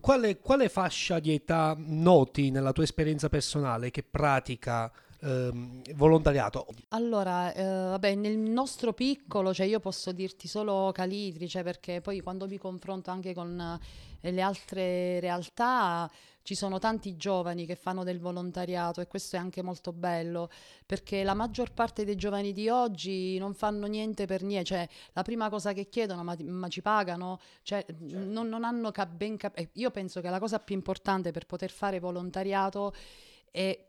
Quale, 0.00 0.38
quale 0.38 0.68
fascia 0.68 1.18
di 1.18 1.34
età 1.34 1.74
noti 1.78 2.50
nella 2.50 2.72
tua 2.72 2.84
esperienza 2.84 3.28
personale 3.28 3.90
che 3.90 4.02
pratica 4.02 4.90
ehm, 5.20 5.82
volontariato? 5.94 6.66
Allora, 6.88 7.52
eh, 7.52 7.62
vabbè, 7.64 8.14
nel 8.14 8.38
nostro 8.38 8.92
piccolo, 8.92 9.52
cioè 9.54 9.66
io 9.66 9.80
posso 9.80 10.12
dirti 10.12 10.48
solo 10.48 10.90
Calitri, 10.92 11.48
cioè 11.48 11.62
perché 11.62 12.00
poi 12.00 12.20
quando 12.20 12.46
mi 12.46 12.58
confronto 12.58 13.10
anche 13.10 13.34
con 13.34 13.80
eh, 14.20 14.30
le 14.30 14.40
altre 14.40 15.20
realtà 15.20 16.10
ci 16.42 16.54
sono 16.54 16.78
tanti 16.78 17.16
giovani 17.16 17.66
che 17.66 17.76
fanno 17.76 18.02
del 18.02 18.18
volontariato 18.18 19.00
e 19.00 19.06
questo 19.06 19.36
è 19.36 19.38
anche 19.38 19.62
molto 19.62 19.92
bello 19.92 20.50
perché 20.86 21.22
la 21.22 21.34
maggior 21.34 21.72
parte 21.72 22.04
dei 22.04 22.16
giovani 22.16 22.52
di 22.52 22.68
oggi 22.68 23.38
non 23.38 23.54
fanno 23.54 23.86
niente 23.86 24.26
per 24.26 24.42
niente, 24.42 24.64
cioè 24.66 24.88
la 25.12 25.22
prima 25.22 25.48
cosa 25.48 25.72
che 25.72 25.88
chiedono 25.88 26.24
ma, 26.24 26.34
ma 26.40 26.68
ci 26.68 26.80
pagano, 26.80 27.38
cioè 27.62 27.84
non, 27.98 28.48
non 28.48 28.64
hanno 28.64 28.90
cap- 28.90 29.14
ben 29.14 29.36
eh, 29.54 29.68
io 29.74 29.90
penso 29.90 30.20
che 30.20 30.30
la 30.30 30.38
cosa 30.38 30.58
più 30.58 30.74
importante 30.74 31.30
per 31.30 31.46
poter 31.46 31.70
fare 31.70 32.00
volontariato 32.00 32.92
è 32.92 33.29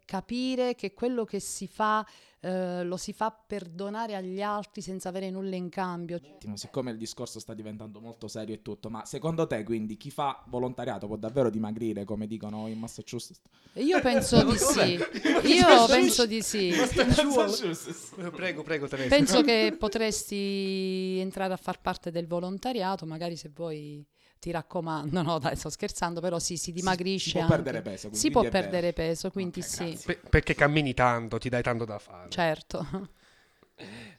capire 0.06 0.75
che 0.75 0.94
quello 0.94 1.24
che 1.24 1.39
si 1.39 1.68
fa 1.68 2.06
eh, 2.44 2.84
lo 2.84 2.98
si 2.98 3.13
fa 3.13 3.30
per 3.32 3.70
donare 3.70 4.15
agli 4.15 4.41
altri 4.41 4.82
senza 4.82 5.10
avere 5.10 5.30
nulla 5.30 5.56
in 5.56 5.70
cambio. 5.70 6.15
attimo, 6.15 6.58
siccome 6.58 6.89
il 6.89 6.98
discorso 6.98 7.39
sta 7.39 7.53
diventando 7.53 8.00
molto 8.00 8.27
serio 8.27 8.56
e 8.56 8.63
tutto, 8.63 8.89
ma 8.89 9.06
secondo 9.06 9.46
te 9.46 9.63
quindi 9.63 9.96
chi 9.96 10.10
fa 10.10 10.44
volontariato 10.48 11.06
può 11.06 11.18
davvero 11.18 11.51
dimagrire 11.51 12.03
come 12.03 12.25
dicono 12.25 12.68
in 12.68 12.80
Massachusetts? 12.80 13.41
Io 13.74 14.01
penso 14.01 14.44
di 14.44 14.58
sì. 14.58 15.00
Io 15.53 15.86
penso 15.88 16.25
di 16.25 16.41
sì. 16.41 16.72
Massachusetts. 16.72 18.15
Prego, 18.32 18.63
prego 18.63 18.88
Teresa. 18.88 19.15
Penso 19.15 19.41
che 19.44 19.75
potresti 19.77 21.20
entrare 21.20 21.53
a 21.53 21.58
far 21.58 21.80
parte 21.80 22.10
del 22.10 22.25
volontariato, 22.25 23.06
magari 23.06 23.36
se 23.36 23.51
vuoi 23.53 24.03
ti 24.41 24.50
raccomando, 24.51 25.21
no 25.21 25.38
dai 25.38 25.55
sto 25.55 25.69
scherzando, 25.69 26.19
però 26.19 26.39
sì, 26.39 26.57
si 26.57 26.71
dimagrisce 26.74 27.29
si 27.29 27.31
può 27.33 27.41
anche. 27.43 27.53
perdere 27.55 27.81
peso, 27.83 28.01
quindi 28.10 28.17
Si 28.17 28.31
può 28.31 28.41
è 28.41 28.50
vero. 28.50 28.60
perdere 28.60 28.91
peso, 28.93 29.29
quindi 29.29 29.60
Ok, 29.60 29.65
sì. 29.65 30.00
Pe- 30.03 30.19
perché 30.29 30.55
cammini 30.55 30.93
tanto, 30.95 31.38
ti 31.38 31.48
dai 31.48 31.62
tanto 31.62 31.86
da 31.86 32.00
fare. 32.00 32.29
certo. 32.29 32.86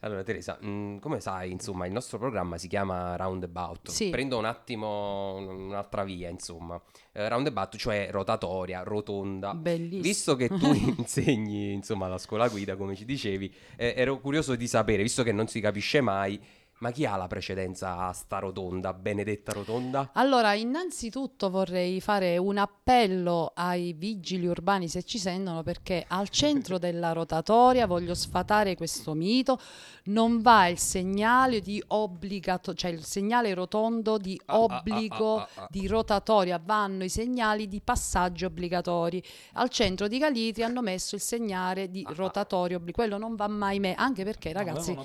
Allora 0.01 0.23
Teresa, 0.23 0.57
mh, 0.59 0.99
come 0.99 1.21
sai, 1.21 1.49
insomma, 1.51 1.85
il 1.85 1.93
nostro 1.93 2.17
programma 2.17 2.57
si 2.57 2.67
chiama 2.67 3.15
Roundabout. 3.15 3.89
Sì. 3.89 4.09
Prendo 4.09 4.37
un 4.37 4.43
attimo 4.43 5.35
un- 5.35 5.47
un'altra 5.67 6.03
via, 6.03 6.27
insomma. 6.29 6.81
Eh, 7.13 7.29
roundabout, 7.29 7.77
cioè 7.77 8.09
rotatoria, 8.11 8.83
rotonda. 8.83 9.53
Bellissimo. 9.53 10.01
Visto 10.01 10.35
che 10.35 10.49
tu 10.49 10.73
insegni, 10.97 11.71
insomma, 11.71 12.07
alla 12.07 12.17
scuola 12.17 12.49
guida, 12.49 12.75
come 12.75 12.95
ci 12.97 13.05
dicevi, 13.05 13.53
eh, 13.77 13.93
ero 13.95 14.19
curioso 14.19 14.55
di 14.55 14.67
sapere, 14.67 15.01
visto 15.01 15.23
che 15.23 15.31
non 15.31 15.47
si 15.47 15.61
capisce 15.61 16.01
mai, 16.01 16.37
ma 16.83 16.91
chi 16.91 17.05
ha 17.05 17.15
la 17.15 17.27
precedenza 17.27 17.97
a 17.97 18.11
sta 18.11 18.39
rotonda, 18.39 18.93
benedetta 18.93 19.53
rotonda? 19.53 20.09
Allora, 20.15 20.53
innanzitutto 20.53 21.49
vorrei 21.49 22.01
fare 22.01 22.37
un 22.37 22.57
appello 22.57 23.53
ai 23.55 23.93
vigili 23.93 24.47
urbani 24.47 24.89
se 24.89 25.03
ci 25.03 25.17
sentono 25.17 25.63
perché 25.63 26.03
al 26.05 26.27
centro 26.27 26.77
della 26.83 27.13
rotatoria 27.13 27.87
voglio 27.87 28.13
sfatare 28.13 28.75
questo 28.75 29.13
mito, 29.13 29.57
non 30.05 30.41
va 30.41 30.67
il 30.67 30.77
segnale 30.77 31.61
di 31.61 31.81
obbligato, 31.87 32.73
cioè 32.73 32.91
il 32.91 33.05
segnale 33.05 33.53
rotondo 33.53 34.17
di 34.17 34.37
Ah, 34.45 34.53
ah, 34.53 34.55
ah, 34.55 34.59
obbligo 34.59 35.37
ah, 35.37 35.41
ah, 35.55 35.61
ah. 35.61 35.67
di 35.69 35.87
rotatoria, 35.87 36.59
vanno 36.61 37.05
i 37.05 37.09
segnali 37.09 37.69
di 37.69 37.79
passaggio 37.79 38.47
obbligatori. 38.47 39.23
Al 39.53 39.69
centro 39.69 40.09
di 40.09 40.19
Calitri 40.19 40.63
hanno 40.63 40.81
messo 40.81 41.15
il 41.15 41.21
segnale 41.21 41.89
di 41.89 42.05
rotatorio 42.09 42.77
obbligato, 42.77 43.01
quello 43.07 43.17
non 43.17 43.35
va 43.35 43.47
mai 43.47 43.79
me, 43.79 43.95
anche 43.95 44.25
perché 44.25 44.51
ragazzi. 44.51 44.97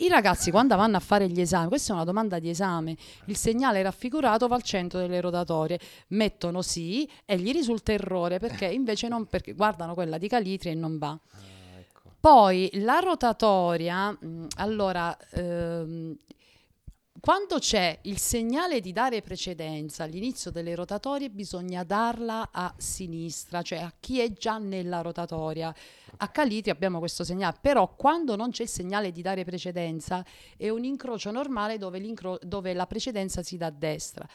I 0.00 0.08
ragazzi 0.08 0.50
quando 0.50 0.76
vanno 0.76 0.96
a 0.96 1.00
fare 1.00 1.28
gli 1.28 1.40
esami, 1.40 1.68
questa 1.68 1.92
è 1.92 1.94
una 1.94 2.04
domanda 2.04 2.38
di 2.38 2.48
esame, 2.48 2.96
il 3.26 3.36
segnale 3.36 3.82
raffigurato 3.82 4.48
va 4.48 4.54
al 4.56 4.62
centro 4.62 4.98
delle 4.98 5.20
rotatorie, 5.20 5.78
mettono 6.08 6.62
sì 6.62 7.08
e 7.24 7.38
gli 7.38 7.52
risulta 7.52 7.92
errore 7.92 8.38
perché 8.38 8.66
invece 8.66 9.08
non, 9.08 9.26
perché 9.26 9.52
guardano 9.52 9.94
quella 9.94 10.18
di 10.18 10.28
Calitri 10.28 10.70
e 10.70 10.74
non 10.74 10.98
va. 10.98 11.10
Ah, 11.10 11.78
ecco. 11.78 12.14
Poi 12.18 12.70
la 12.74 12.98
rotatoria, 13.00 14.10
mh, 14.10 14.46
allora, 14.56 15.16
ehm, 15.32 16.16
quando 17.20 17.58
c'è 17.58 17.98
il 18.02 18.18
segnale 18.18 18.80
di 18.80 18.92
dare 18.92 19.20
precedenza 19.20 20.04
all'inizio 20.04 20.50
delle 20.50 20.74
rotatorie, 20.74 21.28
bisogna 21.28 21.84
darla 21.84 22.48
a 22.50 22.72
sinistra, 22.78 23.60
cioè 23.60 23.80
a 23.80 23.92
chi 24.00 24.20
è 24.20 24.32
già 24.32 24.56
nella 24.56 25.02
rotatoria. 25.02 25.74
A 26.22 26.28
Caliti 26.28 26.68
abbiamo 26.68 26.98
questo 26.98 27.24
segnale, 27.24 27.56
però 27.62 27.94
quando 27.94 28.36
non 28.36 28.50
c'è 28.50 28.64
il 28.64 28.68
segnale 28.68 29.10
di 29.10 29.22
dare 29.22 29.42
precedenza 29.44 30.22
è 30.58 30.68
un 30.68 30.84
incrocio 30.84 31.30
normale 31.30 31.78
dove, 31.78 31.98
l'incro- 31.98 32.38
dove 32.42 32.74
la 32.74 32.86
precedenza 32.86 33.42
si 33.42 33.56
dà 33.56 33.66
a 33.66 33.70
destra. 33.70 34.28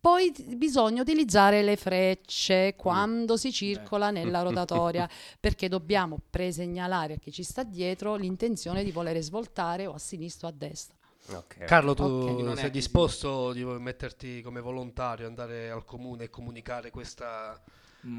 Poi 0.00 0.32
t- 0.32 0.54
bisogna 0.54 1.02
utilizzare 1.02 1.62
le 1.62 1.76
frecce 1.76 2.74
quando 2.76 3.36
si 3.36 3.52
circola 3.52 4.10
nella 4.10 4.40
rotatoria 4.40 5.06
perché 5.38 5.68
dobbiamo 5.68 6.18
presegnalare 6.30 7.14
a 7.14 7.16
chi 7.18 7.30
ci 7.30 7.42
sta 7.42 7.62
dietro 7.62 8.14
l'intenzione 8.14 8.82
di 8.82 8.90
volere 8.90 9.20
svoltare 9.20 9.86
o 9.86 9.92
a 9.92 9.98
sinistra 9.98 10.46
o 10.46 10.50
a 10.50 10.54
destra. 10.56 10.96
Ok. 11.34 11.64
Carlo, 11.64 11.92
tu 11.92 12.04
Ok. 12.04 12.40
Non 12.40 12.56
è 12.56 12.62
sei 12.62 12.70
disposto 12.70 13.52
di 13.52 13.62
metterti 13.64 14.40
come 14.40 14.60
volontario, 14.60 15.26
andare 15.26 15.70
al 15.70 15.84
comune 15.84 16.24
e 16.24 16.30
comunicare 16.30 16.90
questa, 16.90 17.62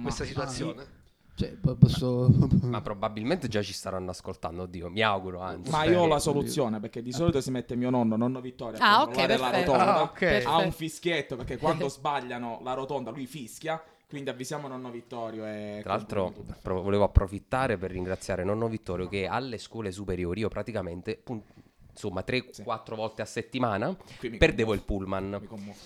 questa 0.04 0.26
situazione? 0.26 1.08
Cioè, 1.40 1.52
po- 1.56 1.76
posso... 1.76 2.30
Ma 2.64 2.82
probabilmente 2.82 3.48
già 3.48 3.62
ci 3.62 3.72
staranno 3.72 4.10
ascoltando, 4.10 4.64
oddio, 4.64 4.90
mi 4.90 5.02
auguro, 5.02 5.40
anzi. 5.40 5.72
Ma 5.72 5.86
io 5.86 6.02
ho 6.02 6.06
la 6.06 6.20
soluzione 6.20 6.82
perché 6.82 7.02
di 7.02 7.14
solito 7.14 7.40
si 7.40 7.50
mette 7.50 7.78
mio 7.78 7.90
nonno, 7.90 8.18
nonno 8.18 8.42
Vittorio, 8.42 8.78
a 8.78 8.96
Ah, 8.98 9.02
ok, 9.04 9.14
controllare 9.14 9.38
la 9.38 9.58
rotonda. 9.60 9.96
Ah, 9.96 10.02
ok. 10.02 10.42
Ha 10.46 10.58
un 10.58 10.72
fischietto 10.74 11.38
perché 11.38 11.58
quando 11.58 11.88
sbagliano 11.90 12.60
la 12.62 12.74
rotonda 12.74 13.10
lui 13.12 13.26
fischia, 13.26 13.82
quindi 14.10 14.30
avvisiamo 14.30 14.68
nonno 14.68 14.92
Vittorio 14.92 15.46
e 15.46 15.80
Tra 15.82 15.94
l'altro 15.94 16.34
volevo 16.62 17.06
approfittare 17.06 17.78
per 17.78 17.92
ringraziare 17.92 18.44
nonno 18.44 18.68
Vittorio 18.68 19.08
che 19.08 19.26
alle 19.26 19.60
scuole 19.60 19.94
superiori 19.94 20.42
io 20.42 20.50
praticamente 20.50 21.16
pun- 21.16 21.42
insomma 22.00 22.24
3-4 22.26 22.96
volte 22.96 23.22
a 23.22 23.26
settimana 23.26 23.96
perdevo 24.38 24.74
il 24.74 24.82
pullman. 24.82 25.42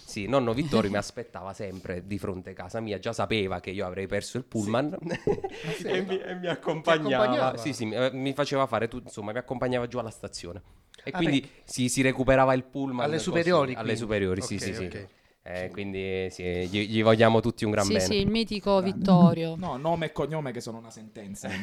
Sì, 0.06 0.28
nonno 0.28 0.54
Vittorio 0.54 0.92
mi 0.92 0.98
aspettava 0.98 1.54
sempre 1.54 2.06
di 2.06 2.20
fronte 2.20 2.52
a 2.52 2.54
casa 2.54 2.80
mia, 2.80 3.00
già 3.00 3.14
sapeva 3.14 3.60
che 3.60 3.72
io 3.72 3.86
avrei 3.86 4.06
perso 4.06 4.38
il 4.38 4.44
pullman 4.46 4.96
e, 5.84 6.02
mi, 6.04 6.20
e 6.20 6.36
mi 6.36 6.48
accompagnava. 6.48 7.24
accompagnava? 7.24 7.58
Sì, 7.58 7.74
sì, 7.74 7.86
mi, 7.86 7.96
eh, 7.96 8.12
mi 8.14 8.34
faceva 8.34 8.68
fare 8.68 8.88
tutto, 8.88 9.06
insomma, 9.06 9.32
mi 9.32 9.40
accompagnava 9.40 9.88
giù 9.88 9.98
alla 9.98 10.12
stazione. 10.12 10.62
E 11.04 11.10
Ah, 11.12 11.18
quindi 11.18 11.50
si, 11.64 11.90
si 11.90 12.02
recuperava 12.04 12.54
il 12.54 12.64
pullman. 12.64 13.06
Alle 13.06 13.20
superiori, 13.20 13.74
Alle 13.74 13.82
quindi. 13.84 14.00
superiori, 14.00 14.42
sì, 14.42 14.56
Ok, 14.56 14.62
sì, 14.62 14.74
sì. 14.74 15.08
Eh, 15.46 15.70
quindi 15.72 16.30
sì, 16.32 16.44
gli, 16.70 16.88
gli 16.88 17.04
vogliamo 17.04 17.42
tutti 17.42 17.66
un 17.66 17.72
gran 17.72 17.84
sì, 17.84 17.94
bene. 17.94 18.06
sì, 18.06 18.16
il 18.16 18.30
mitico 18.30 18.82
Vittorio. 18.82 19.56
No, 19.58 19.76
nome 19.76 20.06
e 20.06 20.12
cognome 20.14 20.54
che 20.54 20.62
sono 20.62 20.78
una 20.78 20.90
sentenza. 20.90 21.50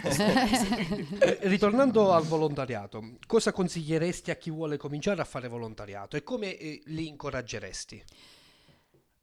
Eh, 1.20 1.38
Ritornando 1.42 2.12
al 2.12 2.24
volontariato, 2.24 3.16
cosa 3.26 3.52
consiglieresti 3.52 4.30
a 4.30 4.36
chi 4.36 4.50
vuole 4.50 4.76
cominciare 4.76 5.20
a 5.20 5.24
fare 5.24 5.48
volontariato 5.48 6.16
e 6.16 6.22
come 6.22 6.56
eh, 6.56 6.82
li 6.86 7.08
incoraggeresti? 7.08 8.02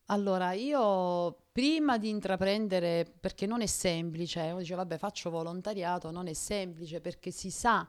Allora, 0.07 0.53
io 0.53 1.35
prima 1.51 1.97
di 1.97 2.09
intraprendere, 2.09 3.05
perché 3.19 3.45
non 3.45 3.61
è 3.61 3.65
semplice, 3.65 4.41
uno 4.41 4.59
dice 4.59 4.75
vabbè 4.75 4.97
faccio 4.97 5.29
volontariato, 5.29 6.11
non 6.11 6.27
è 6.27 6.33
semplice 6.33 7.01
perché 7.01 7.31
si 7.31 7.51
sa 7.51 7.85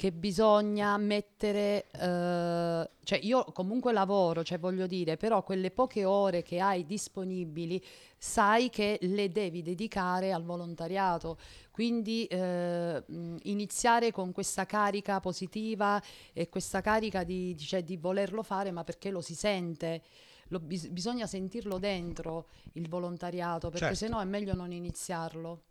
che 0.00 0.12
bisogna 0.12 0.96
mettere, 0.96 1.88
eh, 1.92 2.90
cioè 3.04 3.18
io 3.20 3.44
comunque 3.52 3.92
lavoro, 3.92 4.42
cioè 4.42 4.58
voglio 4.58 4.86
dire, 4.86 5.18
però 5.18 5.42
quelle 5.42 5.70
poche 5.70 6.06
ore 6.06 6.42
che 6.42 6.58
hai 6.58 6.86
disponibili 6.86 7.84
sai 8.16 8.70
che 8.70 8.96
le 9.02 9.30
devi 9.30 9.60
dedicare 9.60 10.32
al 10.32 10.42
volontariato, 10.42 11.36
quindi 11.70 12.24
eh, 12.24 13.04
iniziare 13.42 14.10
con 14.10 14.32
questa 14.32 14.64
carica 14.64 15.20
positiva 15.20 16.02
e 16.32 16.48
questa 16.48 16.80
carica 16.80 17.22
di, 17.22 17.54
di- 17.54 17.62
cioè, 17.66 17.82
di 17.84 17.98
volerlo 17.98 18.42
fare, 18.42 18.70
ma 18.70 18.84
perché 18.84 19.10
lo 19.10 19.20
si 19.20 19.34
sente. 19.34 20.00
Lo 20.48 20.60
bis- 20.60 20.88
bisogna 20.88 21.26
sentirlo 21.26 21.76
dentro 21.76 22.46
il 22.72 22.88
volontariato 22.88 23.68
perché 23.68 23.94
Certo. 23.94 24.04
sennò 24.06 24.18
è 24.20 24.24
meglio 24.24 24.54
non 24.54 24.72
iniziarlo. 24.72 25.64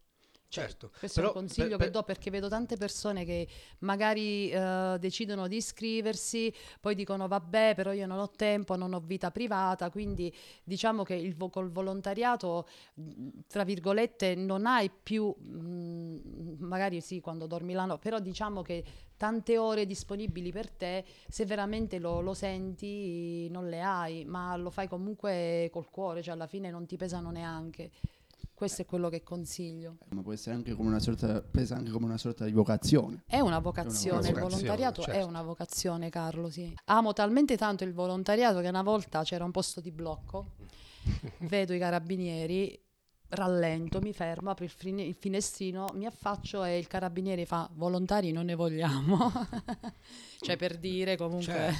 Certo. 0.51 0.91
Questo 0.97 1.21
Però 1.21 1.31
è 1.31 1.35
un 1.35 1.41
consiglio 1.41 1.77
per- 1.77 1.77
che 1.77 1.83
per- 1.83 1.91
do 1.91 2.03
perché 2.03 2.31
vedo 2.31 2.49
tante 2.49 2.75
persone 2.75 3.23
che 3.23 3.47
magari 3.79 4.49
eh, 4.49 4.97
decidono 4.99 5.47
di 5.47 5.57
iscriversi, 5.57 6.51
poi 6.81 6.95
dicono 6.95 7.27
vabbè, 7.27 7.73
però 7.75 7.93
io 7.93 8.07
non 8.07 8.17
ho 8.17 8.31
tempo, 8.31 8.75
non 8.75 8.93
ho 8.93 8.99
vita 8.99 9.29
privata, 9.29 9.91
quindi 9.91 10.35
diciamo 10.63 11.03
che 11.03 11.13
il 11.13 11.35
col 11.51 11.69
volontariato, 11.69 12.67
tra 13.47 13.63
virgolette, 13.63 14.33
non 14.33 14.65
hai 14.65 14.89
più, 14.89 15.27
mh, 15.29 16.55
magari 16.65 16.99
sì, 17.01 17.19
quando 17.21 17.45
dormi 17.45 17.73
la 17.73 17.85
notte, 17.85 18.01
però 18.01 18.19
diciamo 18.19 18.63
che 18.63 18.83
tante 19.17 19.55
ore 19.59 19.85
disponibili 19.85 20.51
per 20.51 20.71
te, 20.71 21.05
se 21.27 21.45
veramente 21.45 21.99
lo, 21.99 22.21
lo 22.21 22.33
senti, 22.33 23.47
non 23.49 23.69
le 23.69 23.81
hai, 23.81 24.25
ma 24.25 24.55
lo 24.55 24.71
fai 24.71 24.87
comunque 24.87 25.69
col 25.71 25.89
cuore, 25.91 26.23
cioè 26.23 26.33
alla 26.33 26.47
fine 26.47 26.71
non 26.71 26.87
ti 26.87 26.97
pesano 26.97 27.29
neanche. 27.29 27.91
Questo 28.53 28.81
è 28.81 28.85
quello 28.85 29.09
che 29.09 29.23
consiglio. 29.23 29.97
Ma 30.09 30.21
può 30.21 30.33
essere 30.33 30.55
anche 30.55 30.73
come 30.73 30.89
una 30.89 30.99
sorta, 30.99 31.41
presa 31.41 31.75
anche 31.75 31.91
come 31.91 32.05
una 32.05 32.17
sorta 32.17 32.45
di 32.45 32.51
vocazione. 32.51 33.23
È 33.25 33.39
una 33.39 33.59
vocazione, 33.59 34.27
il 34.27 34.33
vocazione, 34.33 34.41
volontariato 34.41 35.01
è 35.01 35.05
certo. 35.05 35.27
una 35.27 35.41
vocazione, 35.41 36.09
Carlo, 36.09 36.49
sì. 36.49 36.73
Amo 36.85 37.13
talmente 37.13 37.55
tanto 37.57 37.83
il 37.83 37.93
volontariato 37.93 38.59
che 38.59 38.67
una 38.67 38.83
volta 38.83 39.23
c'era 39.23 39.43
un 39.43 39.51
posto 39.51 39.79
di 39.81 39.91
blocco, 39.91 40.55
vedo 41.47 41.73
i 41.73 41.79
carabinieri, 41.79 42.79
rallento, 43.29 43.99
mi 44.01 44.11
fermo, 44.13 44.49
apro 44.49 44.63
il, 44.65 44.71
fine- 44.71 45.03
il 45.03 45.15
finestrino, 45.17 45.87
mi 45.93 46.05
affaccio 46.05 46.63
e 46.63 46.77
il 46.77 46.87
carabiniere 46.87 47.45
fa 47.45 47.69
volontari 47.73 48.31
non 48.31 48.45
ne 48.45 48.55
vogliamo. 48.55 49.31
cioè 50.41 50.55
per 50.57 50.77
dire 50.77 51.15
comunque 51.17 51.75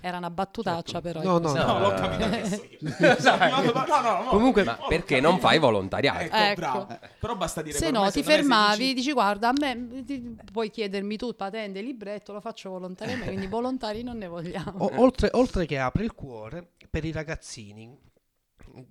era 0.00 0.18
una 0.18 0.30
battutaccia 0.30 1.00
però. 1.00 1.22
No, 1.22 1.38
è 1.38 1.40
no, 1.40 1.46
così. 1.46 1.58
No, 1.58 1.66
no. 1.66 1.78
l'ho 1.78 1.94
capito 1.94 2.24
adesso 2.24 2.62
io. 2.68 2.78
no, 3.00 3.60
no, 3.72 3.84
no, 3.86 4.22
no. 4.22 4.28
Comunque- 4.28 4.64
Ma 4.64 4.78
perché 4.88 5.20
non 5.20 5.38
fai 5.38 5.58
volontariato? 5.58 6.20
Ecco, 6.24 6.36
Ecco. 6.36 6.54
bravo. 6.60 6.98
Però 7.18 7.36
basta 7.36 7.62
dire 7.62 7.78
Se 7.78 7.90
no 7.90 8.10
ti 8.10 8.22
fermavi, 8.22 8.78
dici- 8.78 8.94
dici 8.94 9.12
guarda 9.12 9.48
a 9.48 9.52
me 9.58 10.04
ti- 10.04 10.36
puoi 10.52 10.70
chiedermi 10.70 11.16
tu 11.16 11.34
patente, 11.34 11.80
libretto, 11.80 12.32
lo 12.32 12.40
faccio 12.40 12.70
volontariamente, 12.70 13.28
quindi 13.28 13.46
volontari 13.48 14.02
non 14.02 14.18
ne 14.18 14.26
vogliamo. 14.26 14.72
O- 14.84 14.90
oltre, 14.96 15.30
oltre 15.32 15.64
che 15.66 15.78
apre 15.78 16.04
il 16.04 16.12
cuore, 16.14 16.68
per 16.90 17.04
i 17.04 17.12
ragazzini 17.12 17.96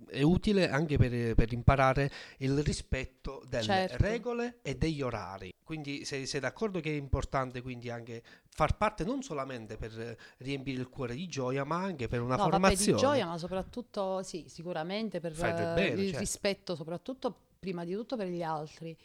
è 0.06 0.22
utile 0.22 0.68
anche 0.68 0.96
per, 0.96 1.34
per 1.34 1.52
imparare 1.52 2.10
il 2.38 2.62
rispetto 2.62 3.42
delle 3.48 3.62
Certo. 3.62 3.96
regole 3.98 4.58
e 4.62 4.76
degli 4.76 5.02
orari. 5.02 5.52
Quindi 5.62 6.04
sei, 6.04 6.26
sei 6.26 6.40
d'accordo 6.40 6.80
che 6.80 6.90
è 6.90 6.96
importante 6.96 7.62
quindi 7.62 7.90
anche 7.90 8.22
far 8.48 8.76
parte 8.76 9.04
non 9.04 9.22
solamente 9.22 9.76
per 9.76 10.16
riempire 10.38 10.80
il 10.80 10.88
cuore 10.88 11.14
di 11.14 11.28
gioia, 11.28 11.64
ma 11.64 11.76
anche 11.76 12.08
per 12.08 12.20
una 12.20 12.36
no, 12.36 12.42
vabbè, 12.44 12.50
formazione. 12.50 12.92
di 12.92 12.98
gioia, 12.98 13.26
ma 13.26 13.38
soprattutto, 13.38 14.22
sì, 14.22 14.44
sicuramente 14.48 15.20
per 15.20 15.32
bene, 15.34 15.90
il 15.92 16.06
certo. 16.06 16.18
rispetto, 16.18 16.74
soprattutto 16.74 17.34
prima 17.58 17.84
di 17.84 17.94
tutto 17.94 18.16
per 18.16 18.26
gli 18.26 18.42
altri. 18.42 18.96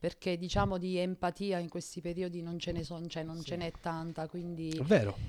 Perché 0.00 0.38
diciamo 0.38 0.78
di 0.78 0.96
empatia 0.96 1.58
in 1.58 1.68
questi 1.68 2.00
periodi 2.00 2.40
non 2.40 2.58
ce 2.58 2.72
ne, 2.72 2.82
son- 2.82 3.06
cioè, 3.06 3.22
non 3.22 3.42
ce 3.44 3.56
n'è 3.56 3.70
tanta, 3.82 4.28
quindi 4.28 4.82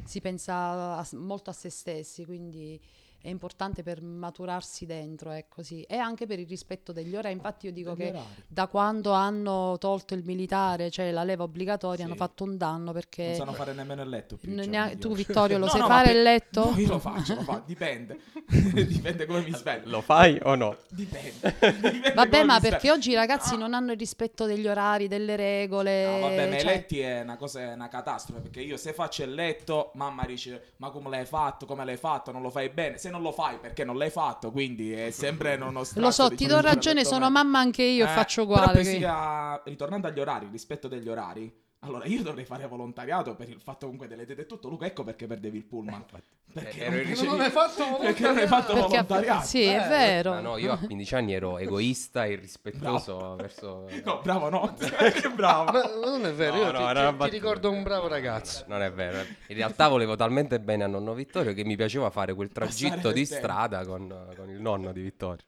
si 0.05 0.21
pensa 0.21 0.98
a 0.98 1.07
molto 1.13 1.50
a 1.50 1.53
se 1.53 1.69
stessi, 1.69 2.24
quindi 2.24 2.79
è 3.22 3.30
importante 3.30 3.84
per 3.84 4.01
maturarsi 4.01 4.86
dentro, 4.86 5.32
ecco 5.32 5.63
sì. 5.63 5.82
E 5.84 5.98
anche 5.98 6.25
per 6.25 6.40
il 6.40 6.48
rispetto 6.48 6.92
degli 6.92 7.16
orari. 7.16 7.34
Infatti 7.34 7.68
io 7.68 7.72
dico 7.72 7.94
che 7.96 8.10
orari. 8.10 8.25
da 8.48 8.68
quando 8.68 9.12
hanno 9.12 9.78
tolto 9.80 10.13
il 10.13 10.24
militare, 10.25 10.90
cioè 10.90 11.12
la 11.12 11.24
leva 11.24 11.44
obbligatoria, 11.44 11.98
Sì. 12.00 12.04
hanno 12.04 12.16
fatto 12.16 12.44
un 12.44 12.58
danno 12.58 12.92
perché... 12.92 13.28
Non 13.28 13.36
sanno 13.36 13.54
fare 13.54 13.74
nemmeno 13.74 14.01
il 14.01 14.10
letto 14.10 14.38
più. 14.38 14.51
n- 14.54 14.63
cioè, 14.72 14.98
tu 14.98 15.13
Vittorio 15.13 15.58
lo 15.58 15.66
No, 15.66 15.72
sai 15.72 15.80
no, 15.82 15.88
fare 15.88 16.08
per- 16.08 16.16
il 16.16 16.22
letto? 16.24 16.70
No, 16.72 16.78
io 16.80 16.88
lo 16.88 17.00
faccio, 17.00 17.36
lo 17.36 17.42
faccio, 17.42 17.63
dipende. 17.68 18.20
dipende 18.72 19.25
come 19.25 19.42
mi 19.42 19.54
sveglio. 19.54 19.90
Lo 19.90 20.01
fai 20.01 20.40
o 20.44 20.56
no? 20.56 20.78
Dipende. 20.90 21.56
Dipende 21.82 22.13
Vabbè, 22.13 22.44
ma 22.44 22.60
perché 22.60 22.80
sveglio. 22.80 22.94
oggi 22.96 23.12
i 23.12 23.16
ragazzi 23.16 23.58
non 23.58 23.74
hanno 23.74 23.92
il 23.92 23.98
rispetto 23.98 24.46
degli 24.46 24.68
orari, 24.68 25.08
delle 25.08 25.36
regole. 25.36 26.06
No, 26.06 26.20
vabbè, 26.20 26.50
ma 26.50 26.56
i 26.56 26.60
cioè- 26.60 26.72
letti 26.74 27.00
è 27.00 27.22
una 27.22 27.38
cosa, 27.38 27.62
è 27.62 27.74
una 27.74 27.88
catastrofe. 27.88 28.42
Perché 28.42 28.62
io 28.62 28.78
se 28.78 28.94
faccio 28.94 29.24
il 29.24 29.34
letto, 29.34 29.92
mamma 29.96 30.25
dice: 30.25 30.74
Ma 30.78 30.90
come 30.90 31.10
l'hai 31.10 31.25
fatto? 31.25 31.66
Come 31.66 31.86
l'hai 31.86 31.98
fatto? 31.98 32.32
Non 32.32 32.42
lo 32.42 32.50
fai 32.50 32.70
bene. 32.70 32.98
Se 32.98 33.10
non 33.12 33.22
lo 33.22 33.32
fai, 33.32 33.58
perché 33.60 33.84
non 33.84 33.98
l'hai 33.98 34.10
fatto? 34.10 34.51
Quindi 34.51 34.91
è 34.91 35.12
sempre 35.12 35.56
uno 35.62 35.84
Lo 35.96 36.10
so, 36.12 36.30
ti 36.30 36.48
do 36.48 36.60
ragione, 36.62 37.06
sono 37.06 37.30
mamma 37.30 37.60
anche 37.60 37.84
io 37.84 38.06
Eh, 38.06 38.10
faccio 38.10 38.48
però 38.48 38.53
uguale. 38.56 38.72
poi 38.74 38.82
quindi- 38.82 39.00
sia- 39.01 39.62
ritornando 39.63 40.08
agli 40.08 40.20
orari, 40.20 40.48
rispetto 40.51 40.88
degli 40.88 41.08
orari. 41.08 41.53
Allora, 41.84 42.06
io 42.06 42.22
dovrei 42.22 42.46
fare 42.46 42.68
volontariato 42.68 43.34
per 43.34 43.50
il 43.50 43.60
fatto 43.60 43.86
comunque 43.86 44.08
delle 44.08 44.26
tete 44.28 44.42
e 44.42 44.46
tutto. 44.46 44.70
Luca, 44.70 44.86
ecco 44.86 45.04
perché 45.04 45.26
perdevi 45.26 45.58
il 45.58 45.64
pullman. 45.64 46.06
Perché 46.54 46.80
ero 46.82 46.96
non, 46.98 47.04
ricevi- 47.06 47.28
Non 47.28 47.40
hai 47.42 47.50
fatto 47.50 47.98
perché 48.00 48.22
non 48.24 48.38
hai 48.38 48.46
fatto 48.48 48.74
Perché- 48.74 48.88
volontariato. 48.90 49.46
sì, 49.48 49.64
è 49.64 49.88
vero. 49.88 50.30
Ma 50.32 50.40
no, 50.42 50.58
io 50.58 50.74
a 50.74 50.78
15 50.78 51.16
anni 51.16 51.34
ero 51.34 51.58
egoista 51.60 52.26
e 52.26 52.34
irrispettoso 52.34 53.36
verso... 53.36 53.88
No, 54.04 54.20
bravo, 54.22 54.50
no. 54.50 54.76
che 54.78 55.30
bravo. 55.34 55.72
Ma 55.72 55.82
non 56.08 56.24
è 56.26 56.32
vero, 56.34 56.56
No, 56.56 56.62
io 56.62 56.72
no, 56.72 57.12
ti- 57.14 57.18
ti, 57.18 57.24
ti 57.24 57.30
ricordo 57.38 57.72
un 57.72 57.82
bravo 57.82 58.08
ragazzo. 58.08 58.64
Non 58.68 58.84
è 58.84 58.92
vero. 58.92 59.18
In 59.48 59.56
realtà 59.56 59.88
volevo 59.88 60.16
talmente 60.16 60.60
bene 60.60 60.84
a 60.84 60.88
nonno 60.88 61.16
Vittorio 61.16 61.54
che 61.54 61.64
mi 61.66 61.76
piaceva 61.76 62.12
fare 62.12 62.36
quel 62.36 62.50
tragitto 62.52 63.12
di 63.12 63.26
strada 63.26 63.84
con, 63.88 64.32
con 64.36 64.50
il 64.52 64.62
nonno 64.62 64.92
di 64.92 65.02
Vittorio. 65.02 65.46